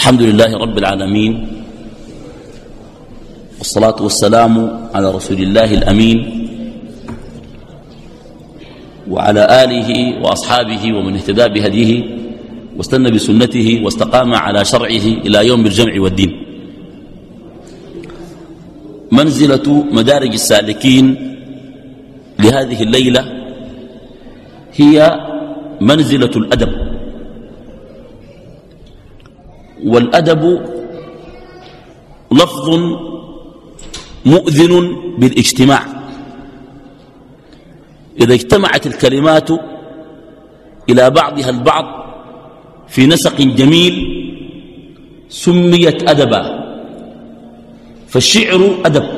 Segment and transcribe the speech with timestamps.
[0.00, 1.32] الحمد لله رب العالمين
[3.58, 4.54] والصلاة والسلام
[4.96, 6.18] على رسول الله الأمين
[9.12, 9.90] وعلى آله
[10.24, 11.90] وأصحابه ومن اهتدى بهديه
[12.80, 16.32] واستنى بسنته واستقام على شرعه إلى يوم الجمع والدين.
[19.12, 21.06] منزلة مدارج السالكين
[22.40, 23.22] لهذه الليلة
[24.80, 24.96] هي
[25.80, 26.89] منزلة الأدب.
[29.86, 30.60] والأدب
[32.32, 32.68] لفظ
[34.24, 35.82] مؤذن بالاجتماع.
[38.20, 39.50] إذا اجتمعت الكلمات
[40.88, 41.84] إلى بعضها البعض
[42.88, 43.94] في نسق جميل
[45.28, 46.60] سميت أدبا.
[48.08, 49.08] فالشعر أدب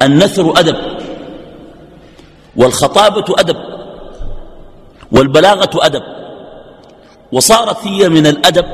[0.00, 0.76] والنثر أدب
[2.56, 3.56] والخطابة أدب
[5.12, 6.19] والبلاغة أدب.
[7.32, 8.66] وصارت هي من الأدب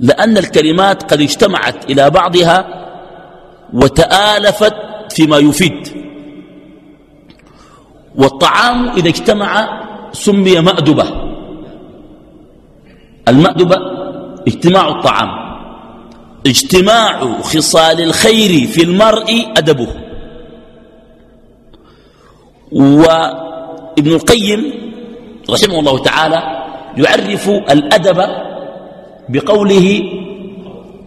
[0.00, 2.86] لأن الكلمات قد اجتمعت إلى بعضها
[3.74, 4.74] وتآلفت
[5.10, 5.88] فيما يفيد.
[8.16, 9.80] والطعام إذا اجتمع
[10.12, 11.04] سمي مأدبة.
[13.28, 13.76] المأدبة
[14.48, 15.28] اجتماع الطعام
[16.46, 19.88] اجتماع خصال الخير في المرء أدبه.
[22.72, 24.72] وابن القيم
[25.50, 26.59] رحمه الله تعالى
[26.96, 28.24] يعرف الأدب
[29.28, 30.02] بقوله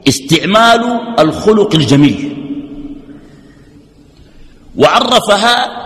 [0.08, 2.38] استعمال الخلق الجميل.
[4.78, 5.84] وعرفها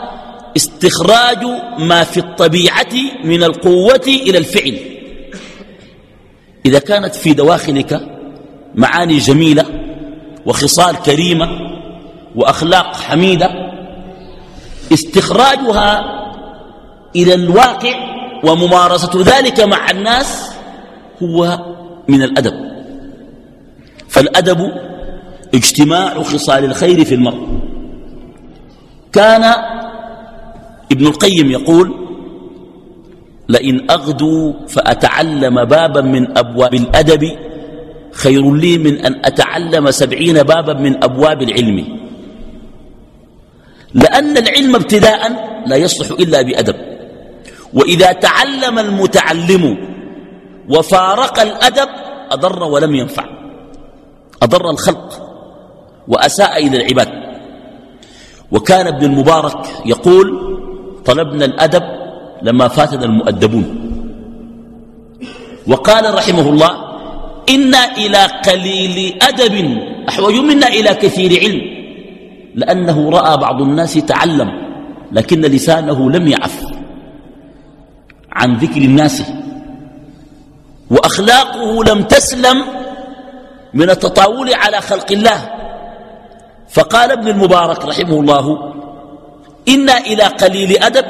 [0.57, 1.43] استخراج
[1.79, 4.79] ما في الطبيعة من القوة إلى الفعل.
[6.65, 8.07] إذا كانت في دواخلك
[8.75, 9.65] معاني جميلة
[10.45, 11.49] وخصال كريمة
[12.35, 13.49] وأخلاق حميدة
[14.93, 16.03] استخراجها
[17.15, 18.06] إلى الواقع
[18.43, 20.51] وممارسة ذلك مع الناس
[21.23, 21.59] هو
[22.07, 22.53] من الأدب.
[24.09, 24.71] فالأدب
[25.53, 27.47] اجتماع خصال الخير في المرء.
[29.13, 29.43] كان
[30.91, 31.95] ابن القيم يقول
[33.49, 37.31] لئن أغدو فأتعلم بابا من أبواب الأدب
[38.11, 41.97] خير لي من أن أتعلم سبعين بابا من أبواب العلم.
[43.93, 45.21] لأن العلم ابتداء
[45.67, 46.75] لا يصلح إلا بأدب.
[47.73, 49.77] وإذا تعلم المتعلم
[50.69, 51.89] وفارق الأدب
[52.31, 53.25] أضر ولم ينفع.
[54.43, 55.21] أضر الخلق
[56.07, 57.09] وأساء إلى العباد.
[58.51, 60.27] وكان ابن المبارك يقول
[61.05, 61.83] طلبنا الأدب
[62.41, 63.93] لما فاتنا المؤدبون.
[65.67, 66.71] وقال رحمه الله
[67.49, 69.77] إنا إلى قليل أدب.
[70.09, 71.61] أحوج منا إلى كثير علم.
[72.55, 74.51] لأنه رأى بعض الناس تعلم
[75.11, 76.76] لكن لسانه لم يعف.
[78.37, 79.23] عن ذكر الناس.
[80.91, 82.57] وأخلاقه لم تسلم
[83.73, 85.49] من التطاول على خلق الله.
[86.69, 88.73] فقال ابن المبارك رحمه الله
[89.67, 91.05] إنا إلى قليل أدب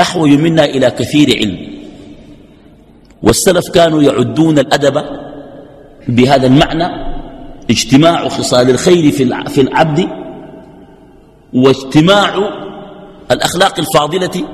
[0.00, 1.74] أحوج منا إلى كثير علم.
[3.22, 4.96] والسلف كانوا يعدون الأدب
[6.08, 6.88] بهذا المعنى
[7.70, 9.12] اجتماع خصال الخير
[9.48, 10.08] في العبد
[11.52, 12.30] واجتماع
[13.30, 14.44] الأخلاق الفاضلة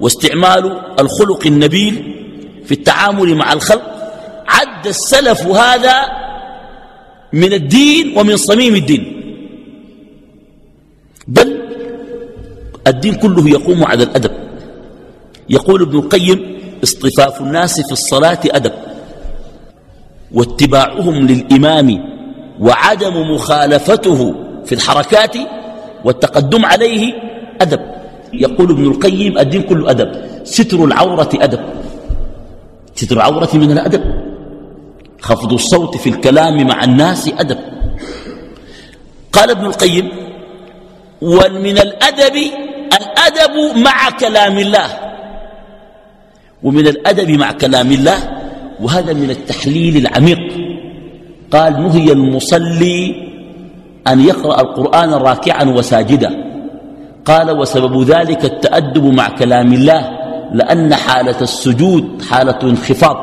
[0.00, 2.16] واستعمال الخلق النبيل
[2.64, 3.82] في التعامل مع الخلق
[4.48, 5.94] عد السلف هذا
[7.32, 9.16] من الدين ومن صميم الدين.
[11.28, 11.60] بل
[12.86, 14.30] الدين كله يقوم على الأدب.
[15.48, 18.72] يقول ابن القيم اصطفاف الناس في الصلاة أدب
[20.32, 22.04] واتباعهم للإمام
[22.60, 24.34] وعدم مخالفته
[24.64, 25.36] في الحركات
[26.04, 27.14] والتقدم عليه
[27.60, 27.99] أدب.
[28.32, 30.10] يقول ابن القيم الدين كله أدب.
[30.44, 31.60] ستر العورة أدب.
[32.94, 34.02] ستر العورة من الأدب.
[35.20, 37.58] خفض الصوت في الكلام مع الناس أدب.
[39.32, 40.08] قال ابن القيم
[41.22, 42.36] ومن الأدب
[43.00, 44.88] الأدب مع كلام الله.
[46.62, 48.18] ومن الأدب مع كلام الله
[48.80, 50.38] وهذا من التحليل العميق.
[51.50, 53.30] قال نهي المصلي
[54.08, 56.39] أن يقرأ القرآن راكعا وساجدا.
[57.24, 60.10] قال وسبب ذلك التأدب مع كلام الله
[60.52, 63.16] لأن حالة السجود حالة انخفاض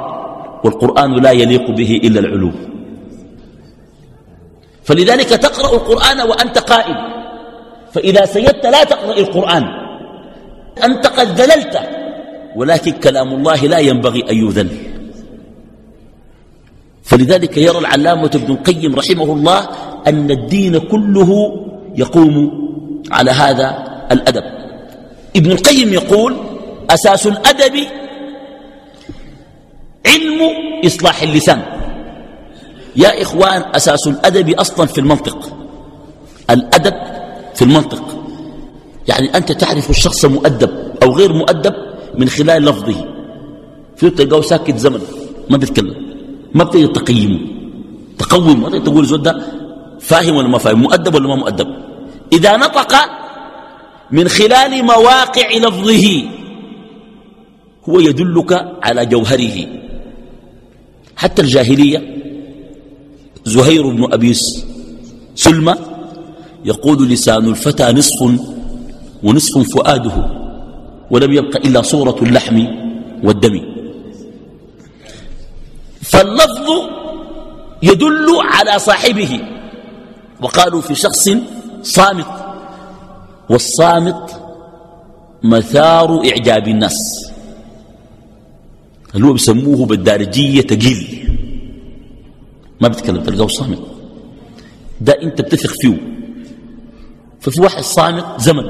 [0.64, 2.52] والقرآن لا يليق به إلا العلو.
[4.84, 6.98] فلذلك تقرأ القرآن وأنت قائم.
[7.92, 9.64] فإذا سجدت لا تقرأ القرآن.
[10.84, 11.80] أنت قد ذللت
[12.56, 14.72] ولكن كلام الله لا ينبغي أن يذل.
[17.04, 19.60] فلذلك يرى العلامة ابن القيم رحمه الله
[20.08, 21.32] أن الدين كله
[21.96, 22.67] يقوم
[23.12, 23.68] على هذا
[24.12, 24.44] الأدب.
[25.36, 26.36] ابن القيم يقول
[26.90, 27.76] أساس الأدب
[30.08, 30.40] علم
[30.86, 31.62] إصلاح اللسان.
[32.96, 35.58] يا إخوان أساس الأدب أصلا في المنطق.
[36.50, 36.94] الأدب
[37.56, 38.04] في المنطق.
[39.08, 40.70] يعني أنت تعرف الشخص مؤدب
[41.04, 41.74] أو غير مؤدب
[42.18, 43.06] من خلال لفظه.
[43.96, 45.02] في تلقاه ساكت زمن
[45.50, 45.96] ما بيتكلم
[46.54, 47.40] ما بتقدر تقيمه.
[48.18, 49.42] تقوم ما تقول زود ده
[50.00, 51.87] فاهم ولا ما فاهم مؤدب ولا ما مؤدب.
[52.34, 52.96] إذا نطق
[54.12, 56.24] من خلال مواقع لفظه
[57.90, 58.52] هو يدلك
[58.84, 59.68] على جوهره.
[61.16, 62.18] حتى الجاهلية
[63.46, 64.34] زهير بن أبي
[65.36, 65.76] سلمى
[66.66, 68.40] يقول لسان الفتى نصف
[69.24, 70.30] ونصف فؤاده
[71.12, 72.66] ولم يبق إلا صورة اللحم
[73.24, 73.62] والدم.
[76.02, 76.68] فاللفظ
[77.84, 79.40] يدل على صاحبه.
[80.42, 81.30] وقالوا في شخص
[81.88, 82.28] صامت.
[83.50, 84.42] والصامت
[85.44, 87.32] مثار إعجاب الناس.
[89.16, 91.30] اللي هو بيسموه بالدارجية تقيل.
[92.82, 93.82] ما بيتكلم تلقاه صامت.
[95.02, 95.98] ده أنت بتثق فيه.
[97.40, 98.66] ففي واحد صامت زمن.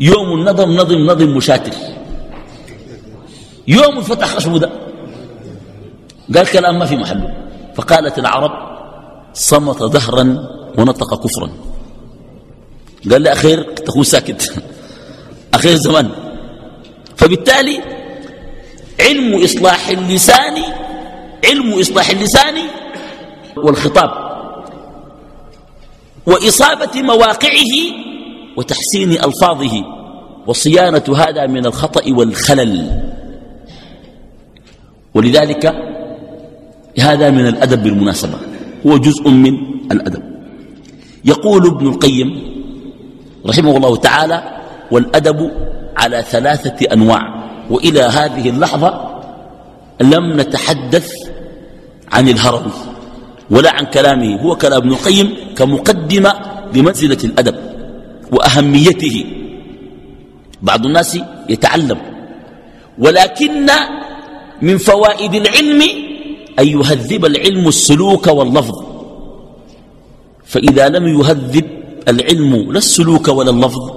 [0.00, 1.72] يوم النظم نظم نظم مشاتل
[3.68, 4.70] يوم الفتح خشبه ده.
[6.34, 7.34] قال كلام ما في محله.
[7.74, 8.52] فقالت العرب
[9.34, 11.65] صمت ظهرا ونطق كفرا.
[13.12, 14.52] قال لي أخير تكون ساكت.
[15.54, 16.10] أخير زمان.
[17.16, 17.80] فبالتالي
[19.00, 20.62] علم إصلاح اللسان
[21.44, 22.54] علم إصلاح اللسان
[23.56, 24.10] والخطاب.
[26.26, 27.74] وإصابة مواقعه
[28.56, 29.84] وتحسين ألفاظه.
[30.46, 33.02] وصيانة هذا من الخطأ والخلل.
[35.14, 35.74] ولذلك
[37.00, 38.38] هذا من الأدب بالمناسبة
[38.86, 39.56] هو جزء من
[39.92, 40.22] الأدب.
[41.24, 42.55] يقول ابن القيم
[43.48, 44.42] رحمه الله تعالى
[44.90, 45.50] والأدب
[45.96, 47.36] على ثلاثة أنواع.
[47.70, 49.20] وإلى هذه اللحظة
[50.00, 51.10] لم نتحدث
[52.12, 52.70] عن الهرم
[53.50, 54.42] ولا عن كلامه.
[54.42, 56.32] هو كلام ابن القيم كمقدمة
[56.74, 57.56] لمنزلة الأدب
[58.32, 59.24] وأهميته.
[60.62, 61.18] بعض الناس
[61.48, 61.98] يتعلم
[62.98, 63.66] ولكن
[64.62, 65.82] من فوائد العلم
[66.58, 68.84] أن يهذب العلم السلوك واللفظ.
[70.44, 71.75] فإذا لم يهذب
[72.08, 73.90] العلم لا السلوك ولا اللفظ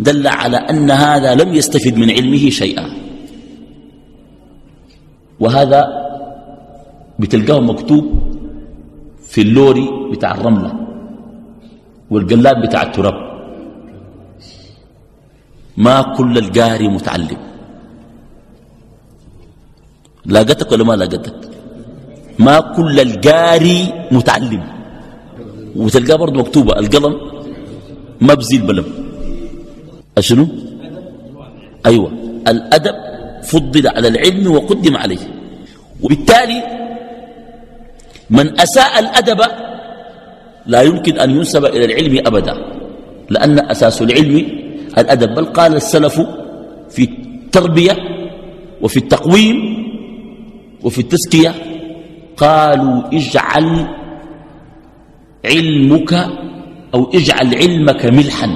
[0.00, 2.86] دل على أن هذا لم يستفد من علمه شيئا.
[5.40, 5.80] وهذا
[7.18, 8.04] بتلقاه مكتوب
[9.26, 10.72] في اللوري بتاع الرملة
[12.10, 13.18] والقلاب بتاع التراب.
[15.76, 17.40] ما كل القاري متعلم.
[20.26, 21.38] لاقتك ولا ما لاقتك؟
[22.38, 24.62] ما كل القاري متعلم.
[25.76, 27.31] وتلقاه برضه مكتوبة القلم
[28.22, 28.86] مبزي البلم
[30.18, 30.46] أشنو؟
[31.86, 32.10] أيوة.
[32.48, 32.96] الأدب
[33.42, 35.24] فضل على العلم وقدم عليه.
[36.02, 36.60] وبالتالي
[38.30, 39.40] من أساء الأدب
[40.66, 42.54] لا يمكن أن ينسب إلى العلم أبدا
[43.30, 44.36] لأن أساس العلم
[44.98, 45.34] الأدب.
[45.34, 46.16] بل قال السلف
[46.90, 47.96] في التربية
[48.82, 49.58] وفي التقويم
[50.82, 51.54] وفي التزكية
[52.36, 53.86] قالوا اجعل
[55.44, 56.12] علمك
[56.94, 58.48] أو اجعل علمك ملحا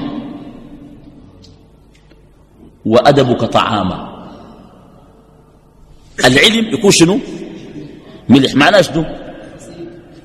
[2.87, 3.99] وأدبك طعاما.
[6.25, 7.19] العلم يكون شنو؟
[8.29, 8.55] ملح.
[8.55, 9.05] معناه شنو؟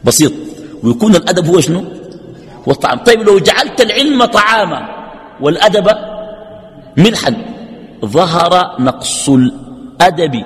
[0.04, 0.34] بسيط.
[0.84, 1.84] ويكون الأدب هو شنو؟
[2.68, 4.90] والطعام طيب لو جعلت العلم طعاما
[5.42, 5.88] والأدب
[6.98, 7.36] ملحا
[8.06, 10.44] ظهر نقص الأدب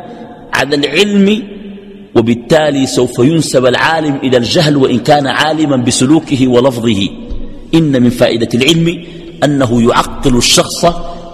[0.54, 1.48] على العلم
[2.16, 7.10] وبالتالي سوف ينسب العالم إلى الجهل وإن كان عالما بسلوكه ولفظه.
[7.74, 9.06] إن من فائدة العلم
[9.44, 10.86] أنه يعقل الشخص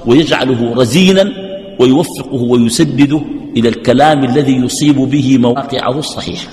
[0.06, 1.32] ويجعله رزينا
[1.80, 3.22] ويوفقه ويسدده
[3.58, 6.50] إلى الكلام الذي يصيب به مواقعه الصحيحة.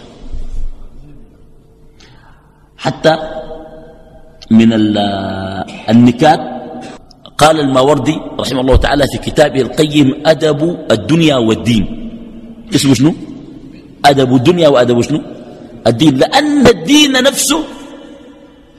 [2.76, 3.18] حتى
[4.50, 4.68] من
[5.88, 6.40] النكات
[7.38, 11.84] قال الماوردي رحمه الله تعالى في كتابه القيم أدب الدنيا والدين.
[12.74, 13.14] اسمه شنو؟
[14.04, 15.20] أدب الدنيا وأدب شنو؟
[15.86, 17.64] الدين لأن الدين نفسه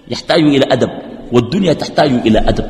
[0.09, 0.89] يحتاج إلى أدب
[1.31, 2.65] والدنيا تحتاج إلى أدب.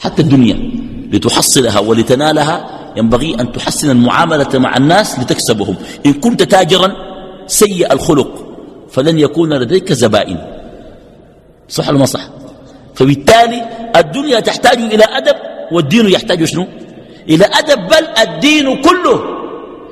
[0.00, 0.70] حتى الدنيا
[1.12, 5.76] لتحصلها ولتنالها ينبغي أن تحسن المعاملة مع الناس لتكسبهم.
[6.06, 6.92] إن كنت تاجرا
[7.46, 8.30] سيء الخلق
[8.90, 10.38] فلن يكون لديك زبائن.
[11.68, 12.28] صح ولا ما صح؟
[12.94, 13.62] فبالتالي
[13.96, 15.36] الدنيا تحتاج إلى أدب
[15.72, 16.66] والدين يحتاج شنو؟
[17.28, 19.20] إلى أدب بل الدين كله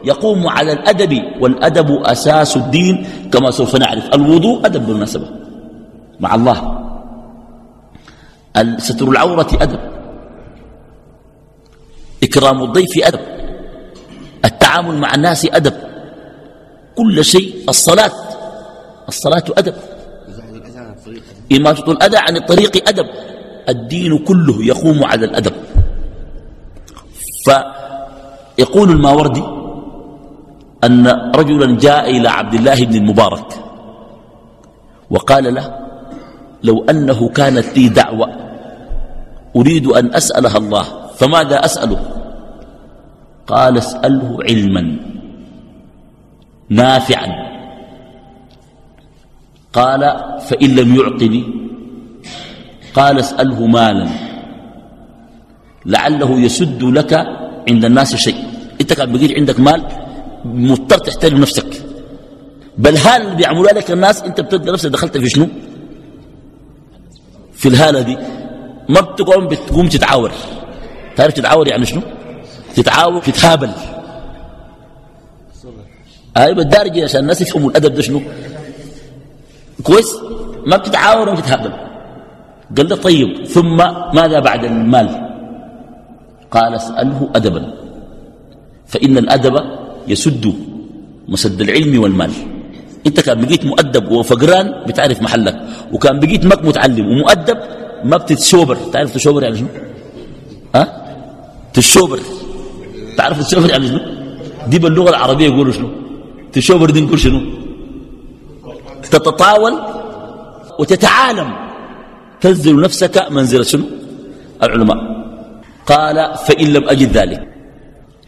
[0.05, 4.15] يقوم على الأدب والأدب أساس الدين كما سوف نعرف.
[4.15, 5.42] الوضوء أدب بالمناسبة.
[6.23, 6.59] مع الله.
[8.79, 9.81] ستر العورة أدب.
[12.23, 13.21] إكرام الضيف أدب.
[14.45, 15.75] التعامل مع الناس أدب.
[16.95, 18.13] كل شيء الصلاة.
[19.09, 19.75] الصلاة أدب.
[21.53, 23.07] إماتة الأذى عن الطريق أدب.
[23.69, 25.53] الدين كله يقوم على الأدب.
[27.45, 29.45] فيقول الماوردي
[30.85, 33.51] أن رجلا جاء إلى عبد الله بن المبارك.
[35.11, 35.83] وقال له
[36.63, 38.29] لو أنه كانت لي دعوة
[39.57, 40.85] أريد أن أسألها الله
[41.17, 42.01] فماذا أسأله؟
[43.47, 44.97] قال اسأله علما
[46.69, 47.29] نافعا.
[49.73, 50.01] قال
[50.41, 51.45] فإن لم يعطني
[52.95, 54.09] قال اسأله مالا
[55.87, 57.13] لعله يسد لك
[57.69, 58.37] عند الناس شيء.
[58.81, 59.83] إنت كان بقيت عندك مال
[60.45, 61.83] مضطر تحترم نفسك.
[62.79, 65.49] بل اللي بيعملوا لك الناس إنت بتلقى نفسك دخلت في شنو؟
[67.63, 68.17] في الهالة دي
[68.89, 70.33] ما بتقوم بتقوم تتعاور.
[71.17, 72.03] تعرف تتعاور يعني شنو؟
[72.77, 73.71] تتعاور تتهابل
[76.37, 78.21] أيوه الدارجة عشان الناس يفهموا الأدب ده شنو؟
[79.83, 80.11] كويس؟
[80.67, 81.73] ما بتتعاور وما بتتهابل
[82.77, 83.77] قال له طيب ثم
[84.15, 85.09] ماذا بعد المال؟
[86.51, 87.63] قال اسأله أدبا.
[88.87, 89.55] فإن الأدب
[90.09, 90.55] يسد
[91.29, 92.33] مسد العلم والمال.
[93.07, 95.57] أنت كان بقيت مؤدب وفقران بتعرف محلك.
[95.93, 97.59] وكان بقيت مك متعلم ومؤدب
[98.05, 99.69] ما بتتشوبر تعرف تشوبر يعني شنو؟
[100.75, 100.85] ها؟
[101.75, 102.21] تشوبر
[103.17, 104.01] تعرف تشوبر يعني شنو؟
[104.69, 105.89] دي باللغة العربية يقولوا شنو؟
[106.53, 107.41] تشوبر دي نقول شنو؟
[109.03, 109.75] تتطاول
[110.79, 111.51] وتتعالم.
[112.41, 113.85] تنزل نفسك منزلة شنو؟
[114.63, 114.99] العلماء.
[115.87, 117.49] قال فإن لم أجد ذلك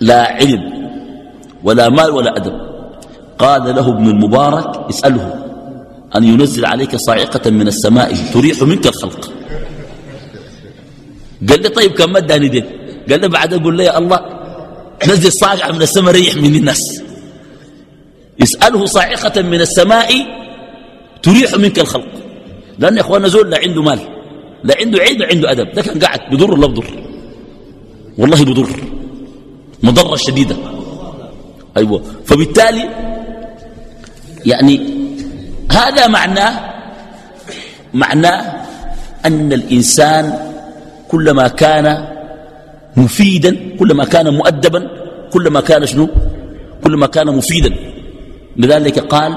[0.01, 0.63] لا علم
[1.65, 2.57] ولا مال ولا أدب.
[3.39, 5.44] قال له ابن المبارك اسأله.
[6.17, 9.33] أن ينزل عليك صاعقة من السماء تريح منك الخلق.
[11.49, 12.65] قال لي طيب كم مداني دين
[13.11, 14.21] قال لي بعد أقول لي يا الله
[15.09, 17.03] نزل صاعقة من السماء ريح من الناس.
[18.41, 20.11] يسأله صاعقة من السماء
[21.23, 22.09] تريح منك الخلق.
[22.79, 23.99] لأن يا أخوانا زول لا عنده مال
[24.65, 25.73] لا عنده علم عنده أدب.
[25.73, 27.05] ده كان قاعد بضر ولا بضر
[28.19, 28.69] والله بضر
[29.83, 30.57] مضرة شديدة.
[31.77, 32.03] أيوة.
[32.25, 32.89] فبالتالي
[34.47, 34.94] يعني
[35.75, 36.55] هذا معناه
[37.95, 38.41] معناه
[39.27, 40.25] أن الإنسان
[41.11, 41.87] كلما كان
[42.97, 44.81] مفيدا كلما كان مؤدبا
[45.33, 46.09] كلما كان شنو؟
[46.85, 47.75] كلما كان مفيدا.
[48.57, 49.33] لذلك قال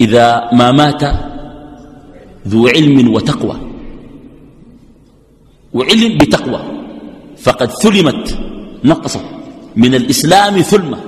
[0.00, 1.02] إذا ما مات
[2.48, 3.56] ذو علم وتقوى.
[5.74, 6.60] وعلم بتقوى.
[7.42, 8.38] فقد ثلمت
[8.84, 9.24] نقصت
[9.76, 10.98] من الإسلام ثلمة.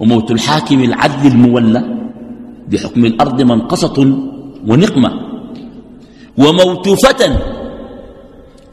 [0.00, 1.82] وموت الحاكم العدل المولى.
[2.68, 4.18] بحكم الأرض منقصة
[4.66, 5.12] ونقمة.
[6.38, 7.36] وموت فتى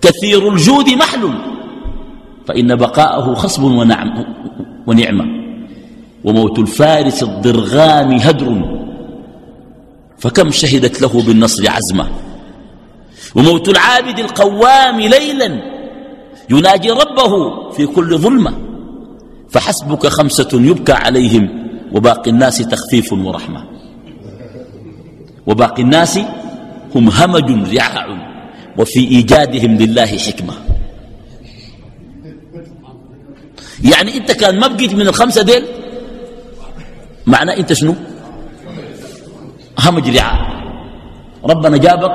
[0.01, 1.29] كثير الجود محل
[2.47, 4.25] فإن بقاءه خصب ونعم
[4.88, 5.25] ونعمة.
[6.23, 8.79] وموت الفارس الضرغام هدر.
[10.17, 12.07] فكم شهدت له بالنصر عزمة.
[13.35, 15.62] وموت العابد القوام ليلا
[16.50, 17.31] يناجي ربه
[17.71, 18.53] في كل ظلمة.
[19.50, 21.50] فحسبك خمسة يبكى عليهم
[21.91, 23.73] وباقي الناس تخفيف ورحمة.
[25.47, 26.19] وباقي الناس
[26.95, 28.07] هم همج رعاع
[28.77, 30.53] وفي إيجادهم لله حكمة.
[33.83, 35.63] يعني انت كان ما بقيت من الخمسة ديل؟
[37.25, 37.95] معناه انت شنو؟
[39.79, 40.53] همج رعاع.
[41.45, 42.12] ربنا جابك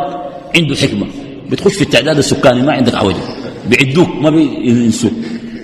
[0.56, 1.06] عنده حكمة.
[1.50, 3.22] بتخش في التعداد السكاني ما عندك عوجة.
[3.66, 5.12] بيعدوك ما بينسوك.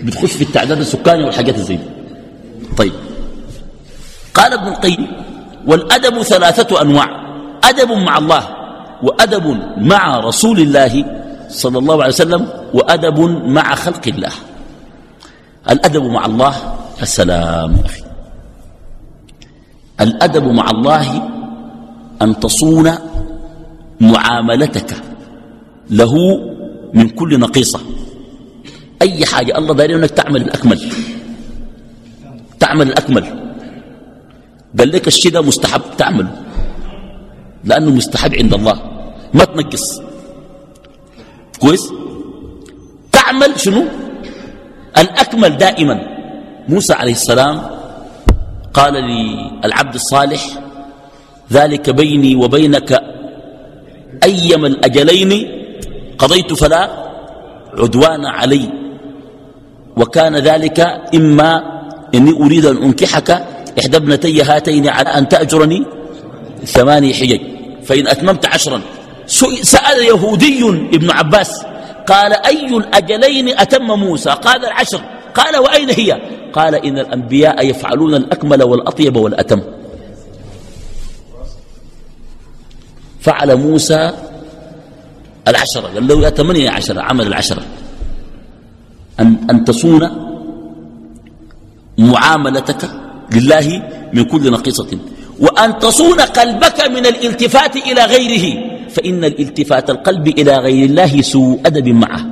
[0.02, 1.78] بتخش في التعداد السكاني والحاجات الزي
[2.76, 2.92] طيب.
[4.34, 5.06] قال ابن القيم
[5.66, 7.23] والأدب ثلاثة أنواع.
[7.64, 8.44] أدب مع الله
[9.02, 9.46] وأدب
[9.78, 11.04] مع رسول الله
[11.48, 14.32] صلى الله عليه وسلم وأدب مع خلق الله.
[15.70, 16.54] الأدب مع الله
[17.02, 18.02] السلام أخي.
[20.00, 21.06] الأدب مع الله
[22.22, 22.92] أن تصون
[24.00, 24.90] معاملتك
[25.90, 26.14] له
[26.94, 27.80] من كل نقيصة.
[29.02, 30.80] أي حاجة الله داري أنك تعمل الأكمل.
[32.60, 33.24] تعمل الأكمل.
[34.78, 36.43] قال لك الشيء ده مستحب تعمل.
[37.64, 38.76] لأنه مستحب عند الله.
[39.34, 40.02] ما تنقص
[41.60, 41.92] كويس؟
[43.12, 43.84] تعمل شنو؟
[44.98, 45.96] الأكمل دائما.
[46.68, 47.56] موسى عليه السلام
[48.74, 50.42] قال للعبد الصالح
[51.52, 52.90] ذلك بيني وبينك
[54.22, 55.32] أيما الأجلين
[56.18, 56.82] قضيت فلا
[57.78, 58.68] عدوان علي.
[59.96, 60.80] وكان ذلك
[61.14, 61.50] إما
[62.14, 63.30] إني أريد أن أنكحك
[63.78, 65.84] إحدى ابنتي هاتين على أن تأجرني
[66.64, 67.53] ثماني حجج.
[67.86, 68.80] فإن أتممت عشرا.
[69.62, 71.64] سأل يهودي ابن عباس
[72.06, 75.00] قال أي الأجلين أتم موسى؟ قال العشر.
[75.34, 76.20] قال وأين هي؟
[76.52, 79.62] قال إن الأنبياء يفعلون الأكمل والأطيب والأتم.
[83.20, 84.12] فعل موسى
[85.48, 87.62] العشرة قال له يا ثمانية عشرة عمل العشرة
[89.20, 90.10] أن, أن تصون
[91.98, 92.90] معاملتك
[93.32, 94.98] لله من كل نقيصة
[95.40, 98.46] وأن تصون قلبك من الالتفات إلى غيره
[98.88, 102.26] فإن الالتفات القلب إلى غير الله سوء أدب معه.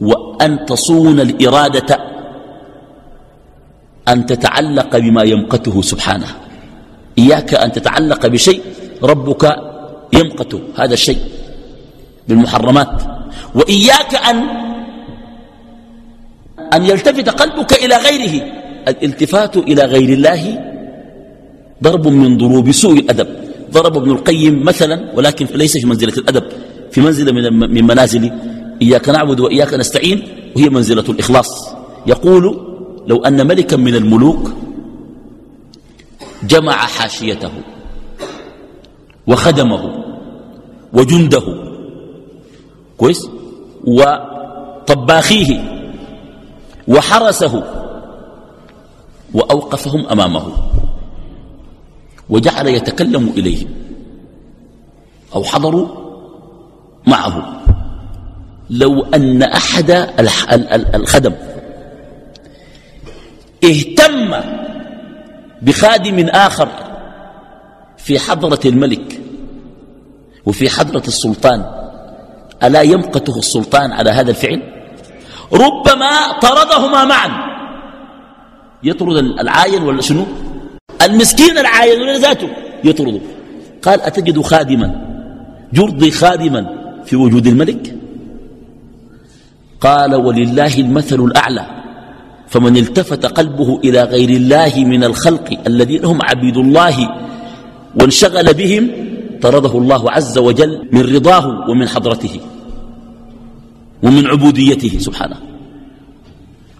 [0.00, 1.98] وأن تصون الإرادة
[4.08, 6.26] أن تتعلق بما يمقته سبحانه.
[7.18, 8.62] إياك أن تتعلق بشيء
[9.02, 9.56] ربك
[10.12, 11.20] يمقته هذا الشيء
[12.28, 13.02] بالمحرمات.
[13.54, 14.36] وإياك أن
[16.72, 18.34] أن يلتفت قلبك إلى غيره
[18.88, 20.42] الالتفات إلى غير الله
[21.82, 23.28] ضرب من ضروب سوء الأدب.
[23.72, 26.44] ضرب ابن القيم مثلا ولكن ليس في منزلة الأدب
[26.90, 28.32] في منزلة من منازل.
[28.82, 30.22] إياك نعبد وإياك نستعين
[30.56, 31.68] وهي منزلة الإخلاص.
[32.06, 32.60] يقول
[33.06, 34.50] لو أن ملكا من الملوك
[36.42, 37.50] جمع حاشيته
[39.26, 40.04] وخدمه
[40.92, 41.42] وجنده.
[42.98, 43.28] كويس؟
[43.84, 45.50] وطباخيه
[46.88, 47.64] وحرسه
[49.34, 50.52] وأوقفهم أمامه.
[52.30, 53.68] وجعل يتكلم إليهم
[55.34, 55.88] أو حضروا
[57.06, 57.62] معه.
[58.70, 59.90] لو أن أحد
[60.94, 61.32] الخدم
[63.64, 64.34] اهتم
[65.62, 66.68] بخادم آخر
[67.96, 69.20] في حضرة الملك
[70.46, 71.64] وفي حضرة السلطان
[72.62, 74.62] ألا يمقته السلطان على هذا الفعل؟
[75.52, 77.30] ربما طردهما معا.
[78.82, 80.26] يطرد العاين ولا شنو؟
[81.10, 82.48] المسكين العاين ولا ذاته
[82.84, 83.20] يطرده.
[83.82, 84.88] قال أتجد خادما
[85.72, 86.62] يرضي خادما
[87.04, 87.94] في وجود الملك؟
[89.80, 91.66] قال ولله المثل الأعلى
[92.48, 96.96] فمن التفت قلبه إلى غير الله من الخلق الذين هم عبيد الله
[98.00, 98.90] وانشغل بهم
[99.42, 102.40] طرده الله عز وجل من رضاه ومن حضرته
[104.02, 105.36] ومن عبوديته سبحانه.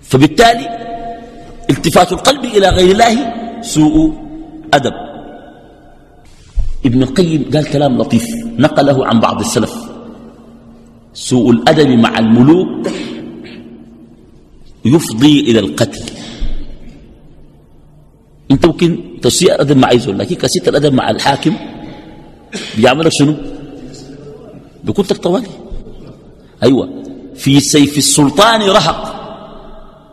[0.03, 0.67] فبالتالي
[1.71, 3.14] التفات القلب إلى غير الله
[3.62, 4.14] سوء
[4.75, 4.92] أدب.
[6.87, 8.27] ابن القيم قال كلام لطيف
[8.59, 9.75] نقله عن بعض السلف.
[11.14, 12.87] سوء الأدب مع الملوك
[14.85, 16.05] يفضي إلى القتل.
[18.51, 21.57] انت ممكن تسيء الأدب مع يزول لكن كسيت الأدب مع الحاكم
[22.77, 23.35] بيعملك شنو؟
[24.85, 25.47] بيكون طوالي.
[26.62, 27.03] أيوة.
[27.35, 29.14] في سيف السلطان رهق.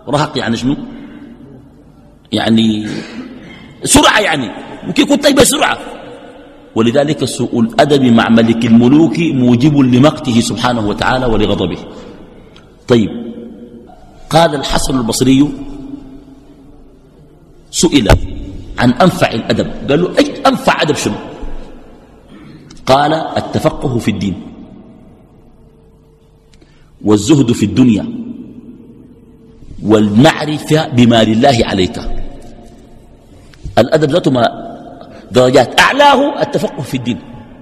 [0.10, 0.76] رهق يعني شنو؟
[2.32, 2.88] يعني
[3.86, 4.52] سرعة يعني.
[4.84, 5.78] ممكن يكون طيب بسرعة
[6.76, 11.78] ولذلك سوء الأدب مع ملك الملوك موجب لمقته سبحانه وتعالى ولغضبه.
[12.88, 13.10] طيب
[14.30, 15.50] قال الحسن البصري
[17.72, 18.08] سئل
[18.80, 19.68] عن أنفع الأدب.
[19.90, 21.16] قال له أي أنفع أدب شنو؟
[22.86, 24.36] قال التفقه في الدين.
[27.06, 28.06] والزهد في الدنيا.
[29.84, 32.15] والمعرفة بما لله عليك.
[33.78, 34.76] الأدب ذاته ما
[35.32, 37.20] درجات أعلاه التفقه في الدين.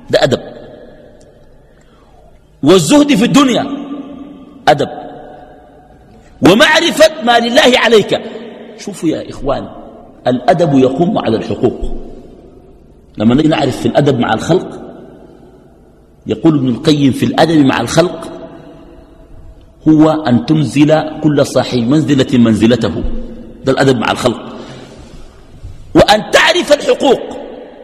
[0.09, 0.39] ده أدب.
[2.63, 3.65] والزهد في الدنيا
[4.67, 4.89] أدب.
[6.41, 8.21] ومعرفة ما لله عليك.
[8.77, 9.69] شوفوا يا إخوان
[10.27, 11.79] الأدب يقوم على الحقوق.
[13.17, 14.79] لما نجي نعرف في الأدب مع الخلق
[16.27, 18.31] يقول ابن القيم في الأدب مع الخلق
[19.87, 23.03] هو أن تنزل كل صاحب منزلة منزلته.
[23.65, 24.52] ده الأدب مع الخلق.
[25.95, 27.19] وأن تعرف الحقوق.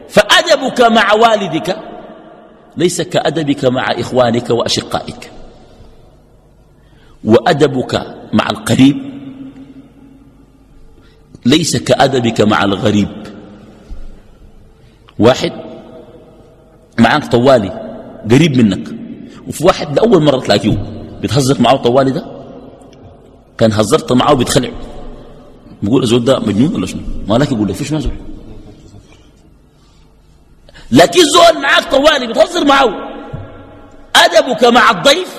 [0.08, 1.76] فأدبك مع والدك
[2.76, 5.30] ليس كأدبك مع إخوانك وأشقائك.
[7.24, 9.10] وأدبك مع القريب
[11.46, 13.08] ليس كأدبك مع الغريب.
[15.18, 15.52] واحد
[16.98, 17.70] معك طوالي
[18.30, 18.88] قريب منك.
[19.48, 20.76] وفي واحد لأول مرة تلاقيه
[21.22, 22.24] بتهزر معه طوالي ده؟
[23.58, 24.70] كان هزرت معه بيتخلع
[25.82, 28.12] بيقول الزول ده مجنون ولا شنو؟ ما لك يقول لي فيش زول
[30.92, 33.10] لكن زول معاك طوالي بتهزر معه.
[34.16, 35.34] أدبك مع الضيف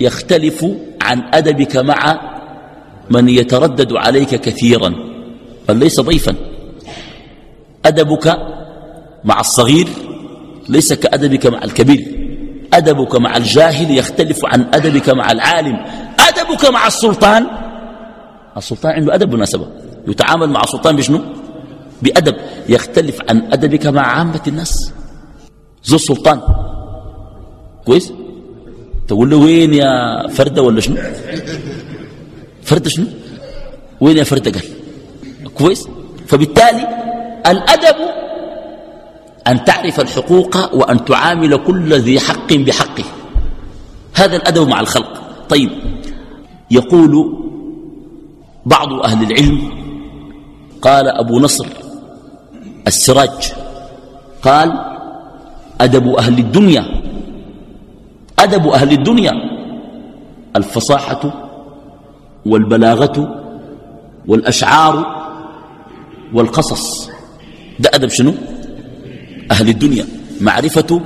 [0.00, 0.66] يختلف
[1.02, 2.20] عن أدبك مع
[3.10, 4.94] من يتردد عليك كثيرا
[5.68, 6.34] بل ليس ضيفا.
[7.84, 8.36] أدبك
[9.24, 9.88] مع الصغير
[10.68, 12.28] ليس كأدبك مع الكبير.
[12.72, 15.84] أدبك مع الجاهل يختلف عن أدبك مع العالم.
[16.20, 17.46] أدبك مع السلطان
[18.56, 19.68] السلطان عنده أدب بالمناسبة.
[20.08, 21.20] يتعامل مع السلطان بشنو؟
[22.02, 22.36] بأدب.
[22.68, 24.92] يختلف عن أدبك مع عامة الناس.
[25.84, 26.40] زو السلطان.
[27.84, 28.12] كويس؟
[29.08, 30.96] تقول له وين يا فردة ولا شنو؟
[32.62, 33.06] فرد شنو؟
[34.00, 34.64] وين يا فرد قال؟
[35.54, 35.88] كويس؟
[36.26, 36.88] فبالتالي
[37.46, 37.96] الأدب
[39.46, 43.04] أن تعرف الحقوق وأن تعامل كل ذي حق بحقه.
[44.14, 45.22] هذا الأدب مع الخلق.
[45.48, 45.70] طيب.
[46.70, 47.45] يقول
[48.66, 49.70] بعض أهل العلم
[50.82, 51.66] قال أبو نصر
[52.86, 53.52] السراج
[54.42, 54.72] قال
[55.80, 56.84] أدب أهل الدنيا
[58.38, 59.32] أدب أهل الدنيا
[60.56, 61.48] الفصاحة
[62.46, 63.42] والبلاغة
[64.26, 65.16] والأشعار
[66.34, 67.10] والقصص.
[67.80, 68.34] ده أدب شنو؟
[69.50, 70.06] أهل الدنيا
[70.40, 71.00] معرفة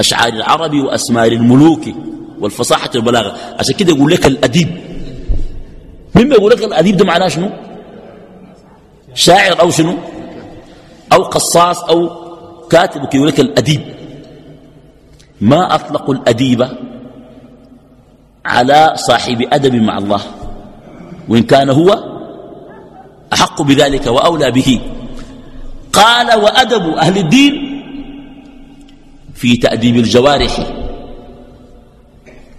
[0.00, 1.80] أشعار العرب وأسمار الملوك
[2.40, 3.36] والفصاحة والبلاغة.
[3.58, 4.68] عشان كده يقول لك الأديب
[6.16, 7.50] مما يقول لك الأديب ده معناه شنو؟
[9.14, 9.94] شاعر أو شنو؟
[11.12, 12.10] أو قصاص أو
[12.70, 13.80] كاتب يقول لك الأديب.
[15.40, 16.68] ما أطلقوا الأديب
[18.44, 20.20] على صاحب أدب مع الله
[21.28, 22.04] وإن كان هو
[23.32, 24.80] أحق بذلك وأولى به.
[25.92, 27.54] قال وأدب أهل الدين
[29.34, 30.66] في تأديب الجوارح.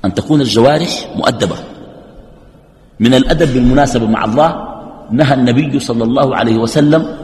[0.05, 1.55] أن تكون الجوارح مؤدبة.
[2.99, 4.67] من الأدب بالمناسبة مع الله
[5.11, 7.17] نهى النبي صلى الله عليه وسلم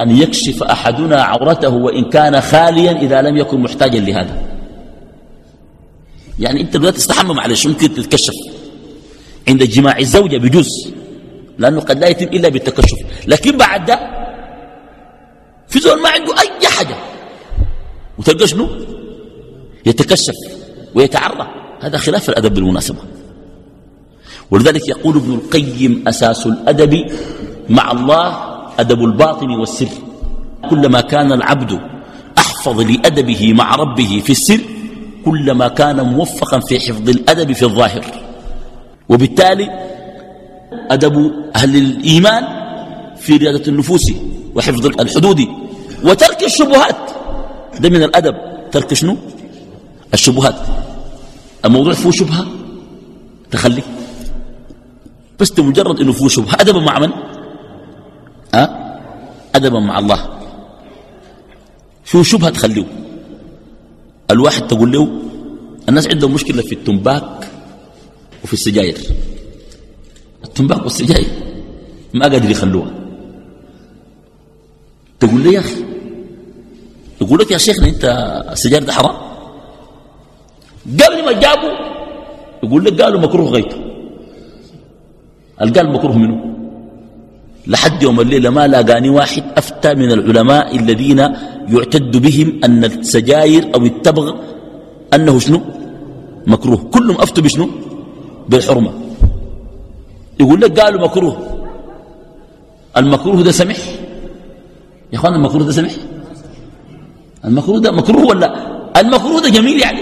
[0.00, 4.42] أن يكشف أحدنا عورته وإن كان خاليا إذا لم يكن محتاجا لهذا.
[6.38, 8.34] يعني أنت لا تستحمى معلش ممكن تتكشف.
[9.48, 10.92] عند جماع الزوجة بجوز
[11.58, 12.98] لأنه قد لا يتم إلا بالتكشف.
[13.26, 14.00] لكن بعد ده
[15.68, 16.96] في زول ما عنده أي حاجة.
[18.18, 18.68] وتلقى شنو؟
[19.86, 20.34] يتكشف
[20.94, 21.48] ويتعرى.
[21.80, 22.98] هذا خلاف الأدب بالمناسبة
[24.50, 27.06] ولذلك يقول ابن القيم أساس الأدب
[27.68, 28.36] مع الله
[28.78, 29.88] أدب الباطن والسر.
[30.70, 31.80] كلما كان العبد
[32.38, 34.60] أحفظ لأدبه مع ربه في السر
[35.24, 38.04] كلما كان موفقا في حفظ الأدب في الظاهر.
[39.08, 39.70] وبالتالي
[40.90, 42.44] أدب أهل الإيمان
[43.16, 44.12] في رياضة النفوس
[44.54, 45.48] وحفظ الحدود
[46.04, 46.96] وترك الشبهات.
[47.80, 48.34] ده من الأدب.
[48.72, 49.16] ترك شنو؟
[50.14, 50.54] الشبهات.
[51.64, 52.46] الموضوع فيه شبهة
[53.50, 53.82] تخلي
[55.40, 56.54] بس مجرد إنه فيه شبهة.
[56.60, 57.10] أدبا مع من؟
[58.54, 58.98] أه؟
[59.54, 60.38] أدبا مع الله.
[62.04, 62.84] فيه شبهة تخليه.
[64.30, 65.08] الواحد تقول له
[65.88, 67.48] الناس عندهم مشكلة في التنباك
[68.44, 68.98] وفي السجاير.
[70.44, 71.28] التنباك والسجاير
[72.14, 72.90] ما قادر يخلوها.
[75.20, 75.84] تقول لي يا أخي
[77.20, 78.04] يقول لك يا شيخنا أنت
[78.52, 79.16] السجاير ده حرام؟
[80.86, 81.72] قبل ما جابوا
[82.62, 83.85] يقول لك قالوا مكروه غيته
[85.60, 86.36] قال مكروه منه.
[87.66, 91.18] لحد يوم الليلة ما لاقاني واحد أفتى من العلماء الذين
[91.68, 94.26] يعتد بهم أن السجاير أو التبغ
[95.14, 95.60] أنه شنو؟
[96.46, 96.80] مكروه.
[96.94, 97.68] كلهم أفتوا بشنو؟
[98.48, 98.92] بالحرمة.
[100.40, 101.36] يقول لك قالوا مكروه.
[102.96, 103.78] المكروه ده سمح؟
[105.12, 105.92] يا إخوان المكروه ده سمح؟
[107.44, 108.48] المكروه ده مكروه ولا؟
[109.00, 110.00] المكروه ده جميل يعني.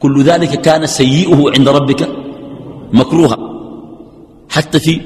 [0.00, 2.08] كل ذلك كان سيئه عند ربك
[2.92, 3.37] مكروها.
[4.58, 5.00] حتى في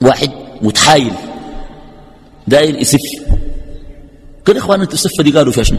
[0.00, 0.30] واحد
[0.62, 1.12] متحايل
[2.46, 2.98] داير يسف.
[4.46, 5.78] قال يا إخوان أنتوا السفه دي قالوا فيها شنو؟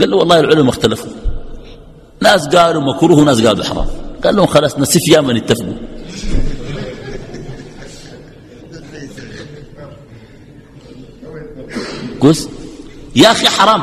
[0.00, 1.10] قال له والله العلماء اختلفوا.
[2.22, 3.86] ناس قالوا مكروه وناس قالوا حرام.
[4.24, 5.74] قال لهم خلاص نسف يا من اتفقوا.
[12.20, 12.48] كويس
[13.16, 13.82] يا أخي حرام.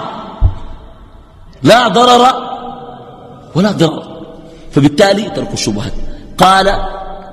[1.64, 2.24] لا ضرر
[3.56, 4.24] ولا ضرر.
[4.72, 5.94] فبالتالي تركوا الشبهات.
[6.42, 6.68] قال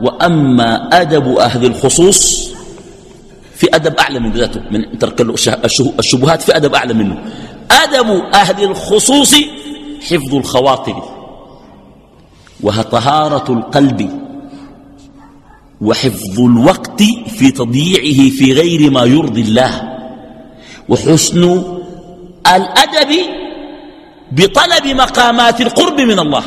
[0.00, 2.50] وأما أدب أهل الخصوص
[3.54, 5.20] في أدب أعلى من ذاته من ترك
[5.98, 7.24] الشبهات في أدب أعلى منه.
[7.70, 9.34] أدب أهل الخصوص
[10.10, 11.02] حفظ الخواطر
[12.62, 14.10] وطهارة القلب
[15.80, 17.02] وحفظ الوقت
[17.38, 19.98] في تضييعه في غير ما يرضي الله
[20.88, 21.62] وحسن
[22.46, 23.12] الأدب
[24.32, 26.44] بطلب مقامات القرب من الله.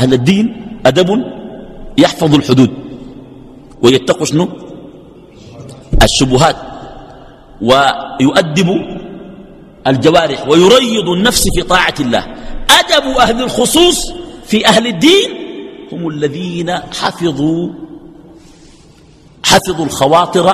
[0.00, 0.46] أهل الدين
[0.86, 1.24] أدب
[1.98, 2.70] يحفظ الحدود
[3.82, 4.48] ويتقوا شنو؟
[6.02, 6.56] الشبهات
[7.60, 8.68] ويؤدب
[9.86, 12.26] الجوارح ويريض النفس في طاعة الله.
[12.70, 14.12] أدب أهل الخصوص
[14.46, 15.28] في أهل الدين
[15.92, 17.68] هم الذين حفظوا
[19.44, 20.46] حفظوا الخواطر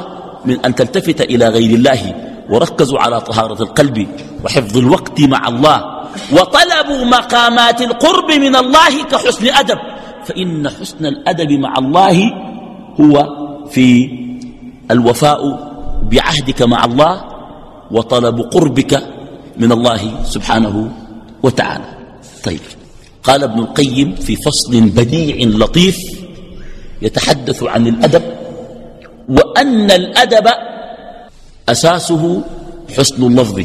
[0.45, 2.15] من أن تلتفت إلى غير الله
[2.51, 4.07] وركزوا على طهارة القلب
[4.45, 5.96] وحفظ الوقت مع الله.
[6.33, 9.79] وطلبوا مقامات القرب من الله كحسن أدب.
[10.25, 12.19] فإن حسن الأدب مع الله
[13.01, 13.15] هو
[13.71, 14.11] في
[14.91, 15.41] الوفاء
[16.03, 17.25] بعهدك مع الله
[17.91, 19.03] وطلب قربك
[19.57, 20.91] من الله سبحانه
[21.43, 21.85] وتعالى.
[22.45, 22.61] طيب.
[23.23, 25.99] قال ابن القيم في فصل بديع لطيف
[27.03, 28.23] يتحدث عن الأدب
[29.29, 30.47] وأن الأدب
[31.69, 32.43] أساسه
[32.99, 33.61] حسن اللفظ.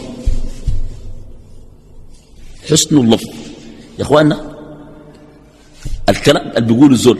[2.69, 3.30] حسن اللفظ.
[4.00, 4.52] يا أخوانا
[6.10, 7.19] الكلام اللي بيقولوا الزول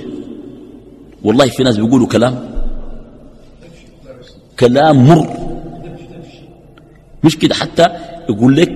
[1.24, 2.66] والله في ناس بيقولوا كلام
[4.60, 5.28] كلام مر.
[7.24, 7.88] مش كده حتى
[8.30, 8.72] يقول لك